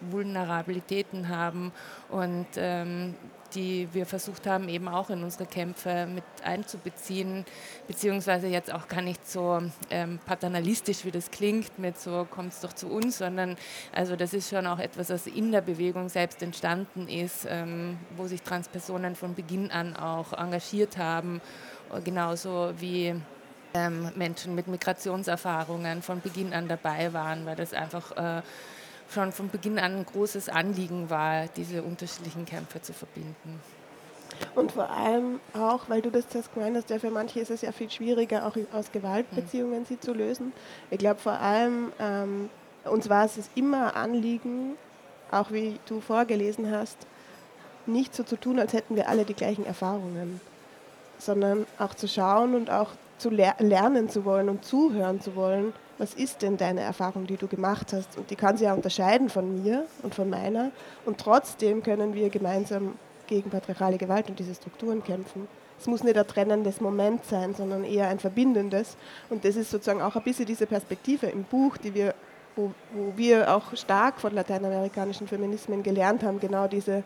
Vulnerabilitäten 0.00 1.28
haben 1.28 1.72
und 2.10 2.46
ähm, 2.56 3.14
die 3.54 3.88
wir 3.92 4.06
versucht 4.06 4.46
haben, 4.46 4.68
eben 4.68 4.88
auch 4.88 5.10
in 5.10 5.22
unsere 5.22 5.46
Kämpfe 5.46 6.06
mit 6.06 6.24
einzubeziehen, 6.44 7.44
beziehungsweise 7.86 8.46
jetzt 8.46 8.72
auch 8.72 8.88
gar 8.88 9.02
nicht 9.02 9.28
so 9.28 9.60
ähm, 9.90 10.18
paternalistisch, 10.24 11.04
wie 11.04 11.10
das 11.10 11.30
klingt, 11.30 11.78
mit 11.78 11.98
so 11.98 12.26
kommt 12.30 12.52
es 12.52 12.60
doch 12.60 12.72
zu 12.72 12.88
uns, 12.88 13.18
sondern 13.18 13.56
also 13.92 14.16
das 14.16 14.34
ist 14.34 14.50
schon 14.50 14.66
auch 14.66 14.78
etwas, 14.78 15.10
was 15.10 15.26
in 15.26 15.52
der 15.52 15.60
Bewegung 15.60 16.08
selbst 16.08 16.42
entstanden 16.42 17.08
ist, 17.08 17.46
ähm, 17.48 17.98
wo 18.16 18.26
sich 18.26 18.42
Transpersonen 18.42 19.14
von 19.14 19.34
Beginn 19.34 19.70
an 19.70 19.96
auch 19.96 20.32
engagiert 20.32 20.98
haben, 20.98 21.40
genauso 22.04 22.72
wie 22.78 23.14
ähm, 23.74 24.10
Menschen 24.16 24.54
mit 24.54 24.66
Migrationserfahrungen 24.66 26.02
von 26.02 26.20
Beginn 26.20 26.52
an 26.52 26.68
dabei 26.68 27.12
waren, 27.12 27.46
weil 27.46 27.56
das 27.56 27.72
einfach 27.72 28.12
äh, 28.16 28.42
schon 29.10 29.32
von 29.32 29.48
Beginn 29.50 29.78
an 29.78 29.96
ein 29.96 30.06
großes 30.06 30.48
Anliegen 30.48 31.10
war, 31.10 31.46
diese 31.56 31.82
unterschiedlichen 31.82 32.44
Kämpfe 32.44 32.82
zu 32.82 32.92
verbinden. 32.92 33.60
Und 34.54 34.72
vor 34.72 34.90
allem 34.90 35.40
auch, 35.54 35.88
weil 35.88 36.02
du 36.02 36.10
das 36.10 36.28
zuerst 36.28 36.52
gemeint 36.54 36.76
hast, 36.76 36.90
ja, 36.90 36.98
für 36.98 37.10
manche 37.10 37.40
ist 37.40 37.50
es 37.50 37.62
ja 37.62 37.72
viel 37.72 37.90
schwieriger, 37.90 38.46
auch 38.46 38.56
aus 38.72 38.92
Gewaltbeziehungen 38.92 39.84
sie 39.84 39.98
zu 39.98 40.12
lösen. 40.12 40.52
Ich 40.90 40.98
glaube 40.98 41.20
vor 41.20 41.40
allem, 41.40 41.92
ähm, 41.98 42.50
uns 42.84 43.08
war 43.08 43.24
es 43.24 43.38
immer 43.54 43.96
Anliegen, 43.96 44.76
auch 45.30 45.50
wie 45.50 45.78
du 45.86 46.00
vorgelesen 46.00 46.70
hast, 46.70 46.98
nicht 47.86 48.14
so 48.14 48.22
zu 48.22 48.36
tun, 48.36 48.58
als 48.58 48.72
hätten 48.72 48.96
wir 48.96 49.08
alle 49.08 49.24
die 49.24 49.34
gleichen 49.34 49.66
Erfahrungen, 49.66 50.40
sondern 51.18 51.66
auch 51.78 51.94
zu 51.94 52.06
schauen 52.06 52.54
und 52.54 52.70
auch 52.70 52.90
zu 53.18 53.30
ler 53.30 53.56
lernen 53.58 54.08
zu 54.08 54.24
wollen 54.24 54.48
und 54.48 54.64
zuhören 54.64 55.20
zu 55.20 55.34
wollen, 55.34 55.72
was 55.98 56.14
ist 56.14 56.42
denn 56.42 56.56
deine 56.56 56.80
Erfahrung, 56.80 57.26
die 57.26 57.36
du 57.36 57.48
gemacht 57.48 57.92
hast? 57.92 58.16
Und 58.16 58.30
die 58.30 58.36
kann 58.36 58.56
sich 58.56 58.66
ja 58.66 58.74
unterscheiden 58.74 59.28
von 59.28 59.62
mir 59.62 59.84
und 60.02 60.14
von 60.14 60.30
meiner. 60.30 60.70
Und 61.04 61.18
trotzdem 61.18 61.82
können 61.82 62.14
wir 62.14 62.30
gemeinsam 62.30 62.94
gegen 63.26 63.50
patriarchale 63.50 63.98
Gewalt 63.98 64.28
und 64.30 64.38
diese 64.38 64.54
Strukturen 64.54 65.02
kämpfen. 65.02 65.48
Es 65.78 65.86
muss 65.86 66.02
nicht 66.02 66.16
ein 66.16 66.26
trennendes 66.26 66.80
Moment 66.80 67.24
sein, 67.24 67.54
sondern 67.54 67.84
eher 67.84 68.08
ein 68.08 68.18
verbindendes. 68.18 68.96
Und 69.28 69.44
das 69.44 69.56
ist 69.56 69.70
sozusagen 69.70 70.02
auch 70.02 70.16
ein 70.16 70.22
bisschen 70.22 70.46
diese 70.46 70.66
Perspektive 70.66 71.26
im 71.26 71.44
Buch, 71.44 71.76
die 71.76 71.94
wir, 71.94 72.14
wo, 72.56 72.72
wo 72.92 73.12
wir 73.16 73.54
auch 73.54 73.76
stark 73.76 74.20
von 74.20 74.34
lateinamerikanischen 74.34 75.28
Feminismen 75.28 75.82
gelernt 75.82 76.22
haben, 76.22 76.40
genau 76.40 76.66
diese, 76.66 77.04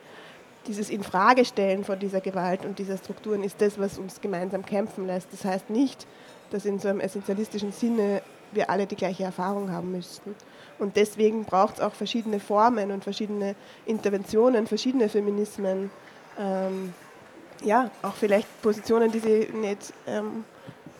dieses 0.66 0.88
Infragestellen 0.88 1.84
von 1.84 1.98
dieser 1.98 2.20
Gewalt 2.20 2.64
und 2.64 2.78
dieser 2.78 2.96
Strukturen 2.96 3.42
ist 3.42 3.60
das, 3.60 3.78
was 3.78 3.98
uns 3.98 4.20
gemeinsam 4.20 4.64
kämpfen 4.64 5.06
lässt. 5.06 5.32
Das 5.32 5.44
heißt 5.44 5.68
nicht, 5.68 6.06
dass 6.50 6.64
in 6.64 6.78
so 6.78 6.88
einem 6.88 7.00
essentialistischen 7.00 7.72
Sinne 7.72 8.22
wir 8.52 8.70
alle 8.70 8.86
die 8.86 8.96
gleiche 8.96 9.24
Erfahrung 9.24 9.70
haben 9.70 9.92
müssten. 9.92 10.34
Und 10.78 10.96
deswegen 10.96 11.44
braucht 11.44 11.74
es 11.74 11.80
auch 11.80 11.92
verschiedene 11.92 12.40
Formen 12.40 12.90
und 12.90 13.04
verschiedene 13.04 13.54
Interventionen, 13.86 14.66
verschiedene 14.66 15.08
Feminismen. 15.08 15.90
Ähm, 16.38 16.92
ja, 17.62 17.90
auch 18.02 18.14
vielleicht 18.14 18.48
Positionen, 18.62 19.12
die 19.12 19.20
sie 19.20 19.48
nicht, 19.52 19.92
ähm, 20.06 20.44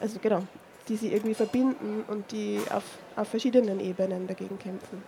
also 0.00 0.18
genau, 0.20 0.42
die 0.88 0.96
sie 0.96 1.12
irgendwie 1.12 1.34
verbinden 1.34 2.04
und 2.08 2.30
die 2.32 2.60
auf, 2.70 2.84
auf 3.16 3.28
verschiedenen 3.28 3.80
Ebenen 3.80 4.26
dagegen 4.26 4.58
kämpfen. 4.58 5.02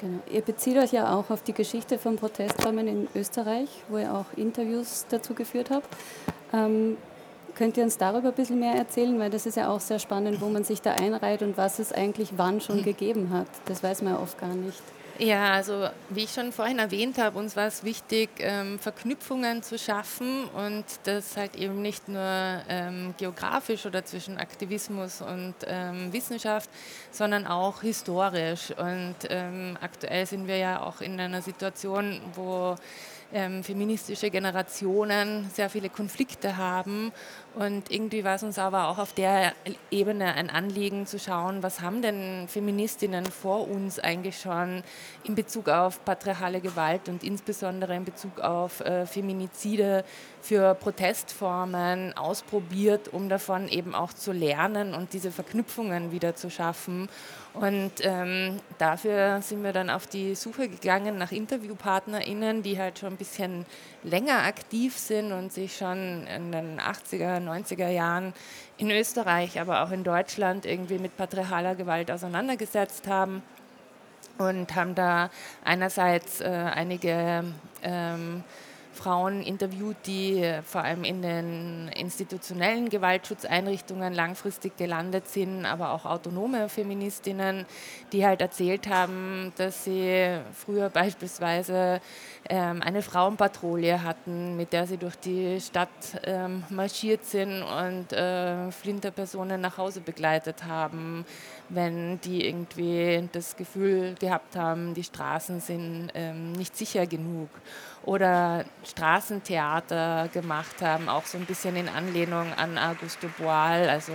Genau. 0.00 0.18
Ihr 0.30 0.42
bezieht 0.42 0.76
euch 0.76 0.92
ja 0.92 1.14
auch 1.14 1.30
auf 1.30 1.42
die 1.42 1.52
Geschichte 1.52 1.98
von 1.98 2.16
Protestformen 2.16 2.88
in 2.88 3.08
Österreich, 3.14 3.68
wo 3.88 3.98
ihr 3.98 4.12
auch 4.12 4.26
Interviews 4.36 5.06
dazu 5.08 5.34
geführt 5.34 5.70
habt. 5.70 5.88
Ähm, 6.52 6.96
Könnt 7.54 7.76
ihr 7.76 7.84
uns 7.84 7.96
darüber 7.96 8.28
ein 8.28 8.34
bisschen 8.34 8.58
mehr 8.58 8.74
erzählen? 8.74 9.18
Weil 9.18 9.30
das 9.30 9.46
ist 9.46 9.56
ja 9.56 9.68
auch 9.68 9.80
sehr 9.80 9.98
spannend, 9.98 10.40
wo 10.40 10.48
man 10.48 10.64
sich 10.64 10.82
da 10.82 10.92
einreiht 10.92 11.42
und 11.42 11.56
was 11.56 11.78
es 11.78 11.92
eigentlich 11.92 12.30
wann 12.36 12.60
schon 12.60 12.78
hm. 12.78 12.84
gegeben 12.84 13.30
hat. 13.30 13.46
Das 13.66 13.82
weiß 13.82 14.02
man 14.02 14.14
ja 14.14 14.20
oft 14.20 14.38
gar 14.38 14.54
nicht. 14.54 14.82
Ja, 15.18 15.52
also 15.52 15.88
wie 16.10 16.24
ich 16.24 16.32
schon 16.32 16.50
vorhin 16.50 16.80
erwähnt 16.80 17.18
habe, 17.18 17.38
uns 17.38 17.54
war 17.54 17.68
es 17.68 17.84
wichtig, 17.84 18.30
ähm, 18.38 18.80
Verknüpfungen 18.80 19.62
zu 19.62 19.78
schaffen 19.78 20.46
und 20.48 20.84
das 21.04 21.36
halt 21.36 21.54
eben 21.54 21.80
nicht 21.82 22.08
nur 22.08 22.20
ähm, 22.68 23.14
geografisch 23.16 23.86
oder 23.86 24.04
zwischen 24.04 24.38
Aktivismus 24.38 25.22
und 25.22 25.54
ähm, 25.68 26.12
Wissenschaft, 26.12 26.68
sondern 27.12 27.46
auch 27.46 27.82
historisch. 27.82 28.72
Und 28.76 29.14
ähm, 29.28 29.78
aktuell 29.80 30.26
sind 30.26 30.48
wir 30.48 30.56
ja 30.56 30.82
auch 30.82 31.00
in 31.00 31.20
einer 31.20 31.42
Situation, 31.42 32.20
wo 32.34 32.74
ähm, 33.32 33.62
feministische 33.62 34.30
Generationen 34.30 35.48
sehr 35.52 35.70
viele 35.70 35.90
Konflikte 35.90 36.56
haben. 36.56 37.12
Und 37.54 37.90
irgendwie 37.90 38.24
war 38.24 38.34
es 38.34 38.42
uns 38.42 38.58
aber 38.58 38.88
auch 38.88 38.98
auf 38.98 39.12
der 39.12 39.52
Ebene 39.90 40.34
ein 40.34 40.50
Anliegen 40.50 41.06
zu 41.06 41.20
schauen, 41.20 41.62
was 41.62 41.80
haben 41.80 42.02
denn 42.02 42.48
Feministinnen 42.48 43.26
vor 43.26 43.68
uns 43.68 44.00
eigentlich 44.00 44.40
schon 44.40 44.82
in 45.22 45.36
Bezug 45.36 45.68
auf 45.68 46.04
patriarchale 46.04 46.60
Gewalt 46.60 47.08
und 47.08 47.22
insbesondere 47.22 47.94
in 47.94 48.04
Bezug 48.04 48.40
auf 48.40 48.80
äh, 48.80 49.06
Feminizide 49.06 50.04
für 50.42 50.74
Protestformen 50.74 52.16
ausprobiert, 52.16 53.08
um 53.12 53.28
davon 53.28 53.68
eben 53.68 53.94
auch 53.94 54.12
zu 54.12 54.32
lernen 54.32 54.92
und 54.92 55.12
diese 55.12 55.30
Verknüpfungen 55.30 56.10
wieder 56.10 56.34
zu 56.34 56.50
schaffen. 56.50 57.08
Und 57.54 57.92
ähm, 58.00 58.60
dafür 58.78 59.40
sind 59.40 59.62
wir 59.62 59.72
dann 59.72 59.88
auf 59.88 60.08
die 60.08 60.34
Suche 60.34 60.68
gegangen 60.68 61.18
nach 61.18 61.30
InterviewpartnerInnen, 61.30 62.64
die 62.64 62.78
halt 62.80 62.98
schon 62.98 63.12
ein 63.12 63.16
bisschen 63.16 63.64
länger 64.02 64.42
aktiv 64.42 64.98
sind 64.98 65.30
und 65.30 65.52
sich 65.52 65.76
schon 65.76 66.26
in 66.26 66.50
den 66.50 66.80
80er, 66.80 67.38
90er 67.48 67.88
Jahren 67.88 68.32
in 68.76 68.90
Österreich, 68.90 69.60
aber 69.60 69.82
auch 69.82 69.90
in 69.90 70.04
Deutschland 70.04 70.66
irgendwie 70.66 70.98
mit 70.98 71.16
patriarchaler 71.16 71.74
Gewalt 71.74 72.10
auseinandergesetzt 72.10 73.06
haben 73.06 73.42
und 74.38 74.74
haben 74.74 74.94
da 74.94 75.30
einerseits 75.64 76.40
äh, 76.40 76.46
einige 76.46 77.44
ähm, 77.82 78.42
Frauen 78.94 79.42
interviewt, 79.42 79.96
die 80.06 80.58
vor 80.64 80.82
allem 80.82 81.04
in 81.04 81.20
den 81.20 81.88
institutionellen 81.88 82.88
Gewaltschutzeinrichtungen 82.88 84.14
langfristig 84.14 84.76
gelandet 84.76 85.28
sind, 85.28 85.66
aber 85.66 85.90
auch 85.92 86.04
autonome 86.04 86.68
Feministinnen, 86.68 87.66
die 88.12 88.24
halt 88.24 88.40
erzählt 88.40 88.88
haben, 88.88 89.52
dass 89.56 89.84
sie 89.84 90.38
früher 90.54 90.88
beispielsweise 90.88 92.00
ähm, 92.48 92.82
eine 92.82 93.02
Frauenpatrouille 93.02 94.02
hatten, 94.02 94.56
mit 94.56 94.72
der 94.72 94.86
sie 94.86 94.96
durch 94.96 95.16
die 95.16 95.60
Stadt 95.60 95.88
ähm, 96.24 96.62
marschiert 96.70 97.24
sind 97.24 97.62
und 97.62 98.12
äh, 98.12 98.70
Flinterpersonen 98.70 99.60
nach 99.60 99.78
Hause 99.78 100.00
begleitet 100.00 100.64
haben, 100.64 101.24
wenn 101.68 102.20
die 102.20 102.46
irgendwie 102.46 103.28
das 103.32 103.56
Gefühl 103.56 104.14
gehabt 104.20 104.56
haben, 104.56 104.94
die 104.94 105.04
Straßen 105.04 105.60
sind 105.60 106.10
ähm, 106.14 106.52
nicht 106.52 106.76
sicher 106.76 107.06
genug. 107.06 107.48
Oder 108.04 108.64
Straßentheater 108.84 110.28
gemacht 110.32 110.82
haben, 110.82 111.08
auch 111.08 111.24
so 111.26 111.38
ein 111.38 111.46
bisschen 111.46 111.76
in 111.76 111.88
Anlehnung 111.88 112.52
an 112.54 112.78
Auguste 112.78 113.28
Boal, 113.38 113.88
also 113.88 114.12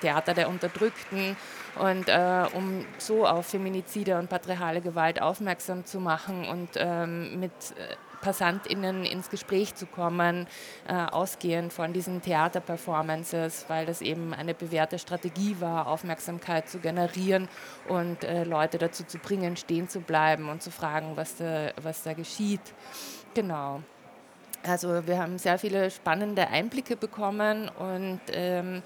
Theater 0.00 0.34
der 0.34 0.48
Unterdrückten 0.48 1.36
und 1.78 2.08
äh, 2.08 2.44
um 2.52 2.84
so 2.98 3.26
auf 3.26 3.46
Feminizide 3.46 4.18
und 4.18 4.28
patriarchale 4.28 4.80
Gewalt 4.80 5.22
aufmerksam 5.22 5.84
zu 5.84 6.00
machen 6.00 6.44
und 6.46 6.70
ähm, 6.76 7.40
mit 7.40 7.52
äh, 7.52 7.96
PassantInnen 8.22 9.04
ins 9.04 9.28
Gespräch 9.28 9.74
zu 9.74 9.84
kommen, 9.84 10.46
äh, 10.88 10.94
ausgehend 10.94 11.72
von 11.72 11.92
diesen 11.92 12.22
Theaterperformances, 12.22 13.66
weil 13.68 13.84
das 13.84 14.00
eben 14.00 14.32
eine 14.32 14.54
bewährte 14.54 14.98
Strategie 14.98 15.56
war, 15.60 15.88
Aufmerksamkeit 15.88 16.68
zu 16.68 16.78
generieren 16.78 17.48
und 17.88 18.24
äh, 18.24 18.44
Leute 18.44 18.78
dazu 18.78 19.04
zu 19.04 19.18
bringen, 19.18 19.56
stehen 19.56 19.88
zu 19.88 20.00
bleiben 20.00 20.48
und 20.48 20.62
zu 20.62 20.70
fragen, 20.70 21.16
was 21.16 21.36
da, 21.36 21.72
was 21.82 22.04
da 22.04 22.14
geschieht. 22.14 22.62
Genau. 23.34 23.82
Also 24.64 25.06
wir 25.06 25.18
haben 25.18 25.38
sehr 25.38 25.58
viele 25.58 25.90
spannende 25.90 26.48
Einblicke 26.48 26.96
bekommen 26.96 27.68
und 27.68 28.20
ähm, 28.30 28.82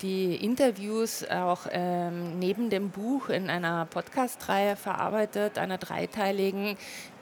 die 0.00 0.36
Interviews 0.36 1.28
auch 1.28 1.66
ähm, 1.70 2.38
neben 2.38 2.70
dem 2.70 2.90
Buch 2.90 3.28
in 3.28 3.50
einer 3.50 3.84
Podcast-Reihe 3.86 4.76
verarbeitet, 4.76 5.58
einer 5.58 5.76
dreiteiligen, 5.76 6.76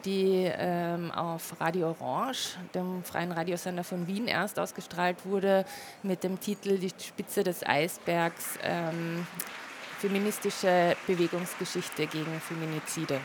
die 0.05 0.49
ähm, 0.57 1.11
auf 1.11 1.61
Radio 1.61 1.97
Orange, 2.01 2.59
dem 2.75 3.03
freien 3.03 3.33
Radiosender 3.33 3.83
von 3.83 4.07
Wien, 4.07 4.29
erst 4.29 4.61
ausgestrahlt 4.61 5.25
wurde, 5.25 5.65
mit 6.03 6.23
dem 6.23 6.39
Titel 6.39 6.79
Die 6.79 6.91
Spitze 6.91 7.43
des 7.43 7.67
Eisbergs, 7.67 8.59
ähm, 8.62 9.27
feministische 9.99 10.97
Bewegungsgeschichte 11.07 12.07
gegen 12.07 12.41
Feminizide. 12.41 13.21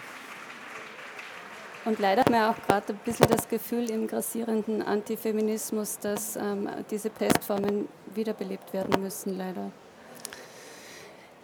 Und 1.84 2.00
leider 2.00 2.24
haben 2.24 2.34
wir 2.34 2.50
auch 2.50 2.68
gerade 2.68 2.94
ein 2.94 3.00
bisschen 3.04 3.28
das 3.28 3.50
Gefühl 3.50 3.90
im 3.90 4.08
grassierenden 4.08 4.84
Antifeminismus, 4.84 5.98
dass 5.98 6.36
ähm, 6.36 6.70
diese 6.92 7.10
Pestformen 7.10 7.88
wiederbelebt 8.14 8.72
werden 8.74 9.02
müssen, 9.02 9.38
leider. 9.38 9.72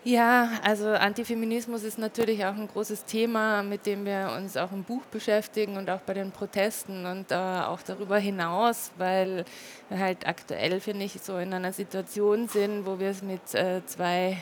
Ja, 0.04 0.52
also 0.64 0.88
Antifeminismus 0.92 1.84
ist 1.84 1.98
natürlich 1.98 2.46
auch 2.46 2.56
ein 2.56 2.70
großes 2.70 3.04
Thema, 3.04 3.62
mit 3.62 3.86
dem 3.86 4.06
wir 4.06 4.32
uns 4.38 4.56
auch 4.56 4.72
im 4.72 4.84
Buch 4.84 5.02
beschäftigen 5.12 5.76
und 5.76 5.90
auch 5.90 6.00
bei 6.00 6.14
den 6.14 6.32
Protesten 6.32 7.06
und 7.06 7.32
äh, 7.32 7.36
auch 7.36 7.82
darüber 7.82 8.18
hinaus, 8.18 8.92
weil 8.98 9.44
wir 9.90 10.00
halt 10.00 10.26
aktuell, 10.26 10.80
finde 10.80 11.04
ich, 11.04 11.20
so 11.22 11.38
in 11.38 11.54
einer 11.54 11.74
Situation 11.74 12.48
sind, 12.48 12.86
wo 12.86 13.00
wir 13.00 13.10
es 13.10 13.22
mit 13.22 13.54
äh, 13.54 13.86
zwei 13.86 14.38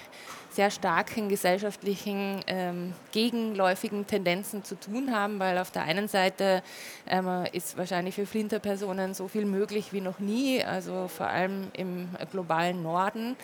sehr 0.56 0.72
starken 0.72 1.28
gesellschaftlichen 1.28 2.40
ähm, 2.48 2.94
gegenläufigen 3.12 4.08
Tendenzen 4.08 4.64
zu 4.64 4.80
tun 4.80 5.14
haben, 5.14 5.38
weil 5.38 5.58
auf 5.58 5.70
der 5.70 5.84
einen 5.84 6.08
Seite 6.08 6.64
ähm, 7.08 7.44
ist 7.52 7.78
wahrscheinlich 7.78 8.16
für 8.16 8.26
Flinterpersonen 8.26 9.14
so 9.14 9.28
viel 9.28 9.44
möglich 9.44 9.92
wie 9.92 10.00
noch 10.00 10.20
nie, 10.20 10.64
also 10.64 11.10
vor 11.10 11.28
allem 11.28 11.68
im 11.74 12.08
globalen 12.32 12.82
Norden. 12.84 13.36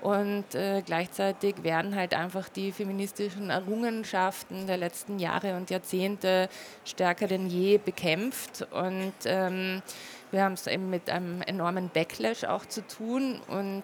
Und 0.00 0.54
äh, 0.54 0.82
gleichzeitig 0.86 1.64
werden 1.64 1.96
halt 1.96 2.14
einfach 2.14 2.48
die 2.48 2.70
feministischen 2.70 3.50
Errungenschaften 3.50 4.68
der 4.68 4.76
letzten 4.76 5.18
Jahre 5.18 5.56
und 5.56 5.70
Jahrzehnte 5.70 6.48
stärker 6.84 7.26
denn 7.26 7.48
je 7.48 7.78
bekämpft. 7.78 8.66
Und 8.70 9.12
ähm, 9.24 9.82
wir 10.30 10.44
haben 10.44 10.54
es 10.54 10.68
eben 10.68 10.88
mit 10.88 11.10
einem 11.10 11.42
enormen 11.42 11.90
Backlash 11.92 12.44
auch 12.44 12.64
zu 12.64 12.86
tun. 12.86 13.40
Und 13.48 13.82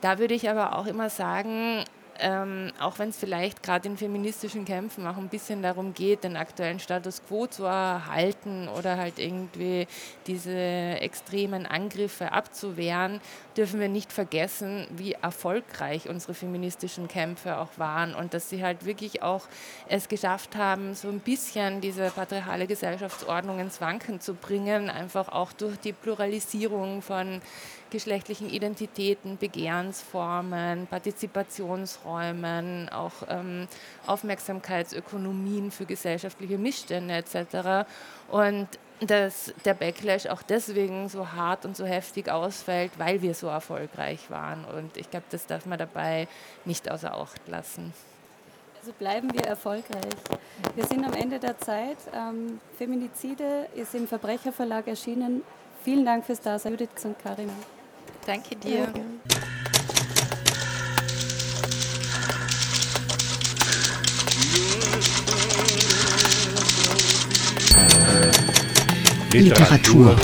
da 0.00 0.20
würde 0.20 0.34
ich 0.34 0.48
aber 0.48 0.78
auch 0.78 0.86
immer 0.86 1.10
sagen, 1.10 1.84
ähm, 2.20 2.72
auch 2.78 2.98
wenn 2.98 3.10
es 3.10 3.16
vielleicht 3.16 3.62
gerade 3.62 3.88
in 3.88 3.96
feministischen 3.96 4.64
Kämpfen 4.64 5.06
auch 5.06 5.16
ein 5.16 5.28
bisschen 5.28 5.62
darum 5.62 5.94
geht, 5.94 6.24
den 6.24 6.36
aktuellen 6.36 6.78
Status 6.78 7.22
quo 7.26 7.46
zu 7.46 7.64
erhalten 7.64 8.68
oder 8.68 8.96
halt 8.96 9.18
irgendwie 9.18 9.86
diese 10.26 10.50
extremen 10.50 11.66
Angriffe 11.66 12.32
abzuwehren, 12.32 13.20
dürfen 13.56 13.80
wir 13.80 13.88
nicht 13.88 14.12
vergessen, 14.12 14.86
wie 14.90 15.12
erfolgreich 15.12 16.08
unsere 16.08 16.34
feministischen 16.34 17.08
Kämpfe 17.08 17.58
auch 17.58 17.70
waren 17.76 18.14
und 18.14 18.34
dass 18.34 18.48
sie 18.48 18.62
halt 18.62 18.84
wirklich 18.84 19.22
auch 19.22 19.46
es 19.88 20.08
geschafft 20.08 20.56
haben, 20.56 20.94
so 20.94 21.08
ein 21.08 21.20
bisschen 21.20 21.80
diese 21.80 22.10
patriarchale 22.10 22.66
Gesellschaftsordnung 22.66 23.58
ins 23.58 23.80
Wanken 23.80 24.20
zu 24.20 24.34
bringen, 24.34 24.90
einfach 24.90 25.28
auch 25.28 25.52
durch 25.52 25.78
die 25.78 25.92
Pluralisierung 25.92 27.02
von 27.02 27.40
geschlechtlichen 27.90 28.48
Identitäten, 28.48 29.38
Begehrensformen, 29.38 30.86
Partizipationsräumen, 30.86 32.88
auch 32.88 33.12
ähm, 33.28 33.68
Aufmerksamkeitsökonomien 34.06 35.70
für 35.70 35.86
gesellschaftliche 35.86 36.58
Missstände 36.58 37.14
etc. 37.14 37.88
Und 38.30 38.68
dass 39.00 39.52
der 39.64 39.74
Backlash 39.74 40.26
auch 40.26 40.42
deswegen 40.42 41.08
so 41.08 41.32
hart 41.32 41.64
und 41.64 41.76
so 41.76 41.86
heftig 41.86 42.30
ausfällt, 42.30 42.92
weil 42.98 43.22
wir 43.22 43.34
so 43.34 43.46
erfolgreich 43.46 44.30
waren. 44.30 44.64
Und 44.64 44.96
ich 44.96 45.10
glaube, 45.10 45.26
das 45.30 45.46
darf 45.46 45.66
man 45.66 45.78
dabei 45.78 46.28
nicht 46.64 46.90
außer 46.90 47.14
Acht 47.14 47.48
lassen. 47.48 47.94
Also 48.78 48.92
bleiben 48.92 49.32
wir 49.34 49.42
erfolgreich. 49.42 50.14
Wir 50.74 50.86
sind 50.86 51.04
am 51.04 51.12
Ende 51.12 51.38
der 51.38 51.58
Zeit. 51.58 51.98
Ähm, 52.14 52.60
Feminizide 52.78 53.68
ist 53.74 53.94
im 53.94 54.08
Verbrecherverlag 54.08 54.88
erschienen. 54.88 55.42
Vielen 55.84 56.04
Dank 56.04 56.24
fürs 56.24 56.40
Dasein, 56.40 56.72
Judith 56.72 57.04
und 57.04 57.18
Karim. 57.18 57.50
Danke 58.26 58.56
dir. 58.56 58.88
Literatur. 69.32 70.16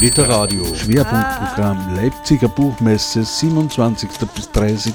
Literadio. 0.00 0.64
Schwerpunktprogramm 0.74 1.96
Leipziger 1.96 2.48
Buchmesse 2.48 3.24
27. 3.24 4.08
bis 4.34 4.50
30. 4.52 4.94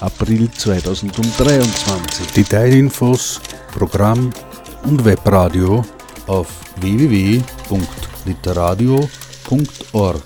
April 0.00 0.50
2023. 0.50 2.26
Detailinfos, 2.32 3.40
Programm 3.72 4.30
und 4.84 5.04
Webradio 5.04 5.84
auf 6.26 6.48
www.literadio.de 6.80 9.21
bürgerradio.org. 9.52 10.22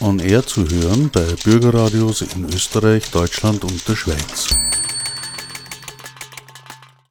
On 0.00 0.18
Air 0.20 0.46
zu 0.46 0.68
hören 0.68 1.10
bei 1.12 1.24
Bürgerradios 1.44 2.22
in 2.22 2.44
Österreich, 2.44 3.10
Deutschland 3.10 3.64
und 3.64 3.88
der 3.88 3.96
Schweiz. 3.96 4.67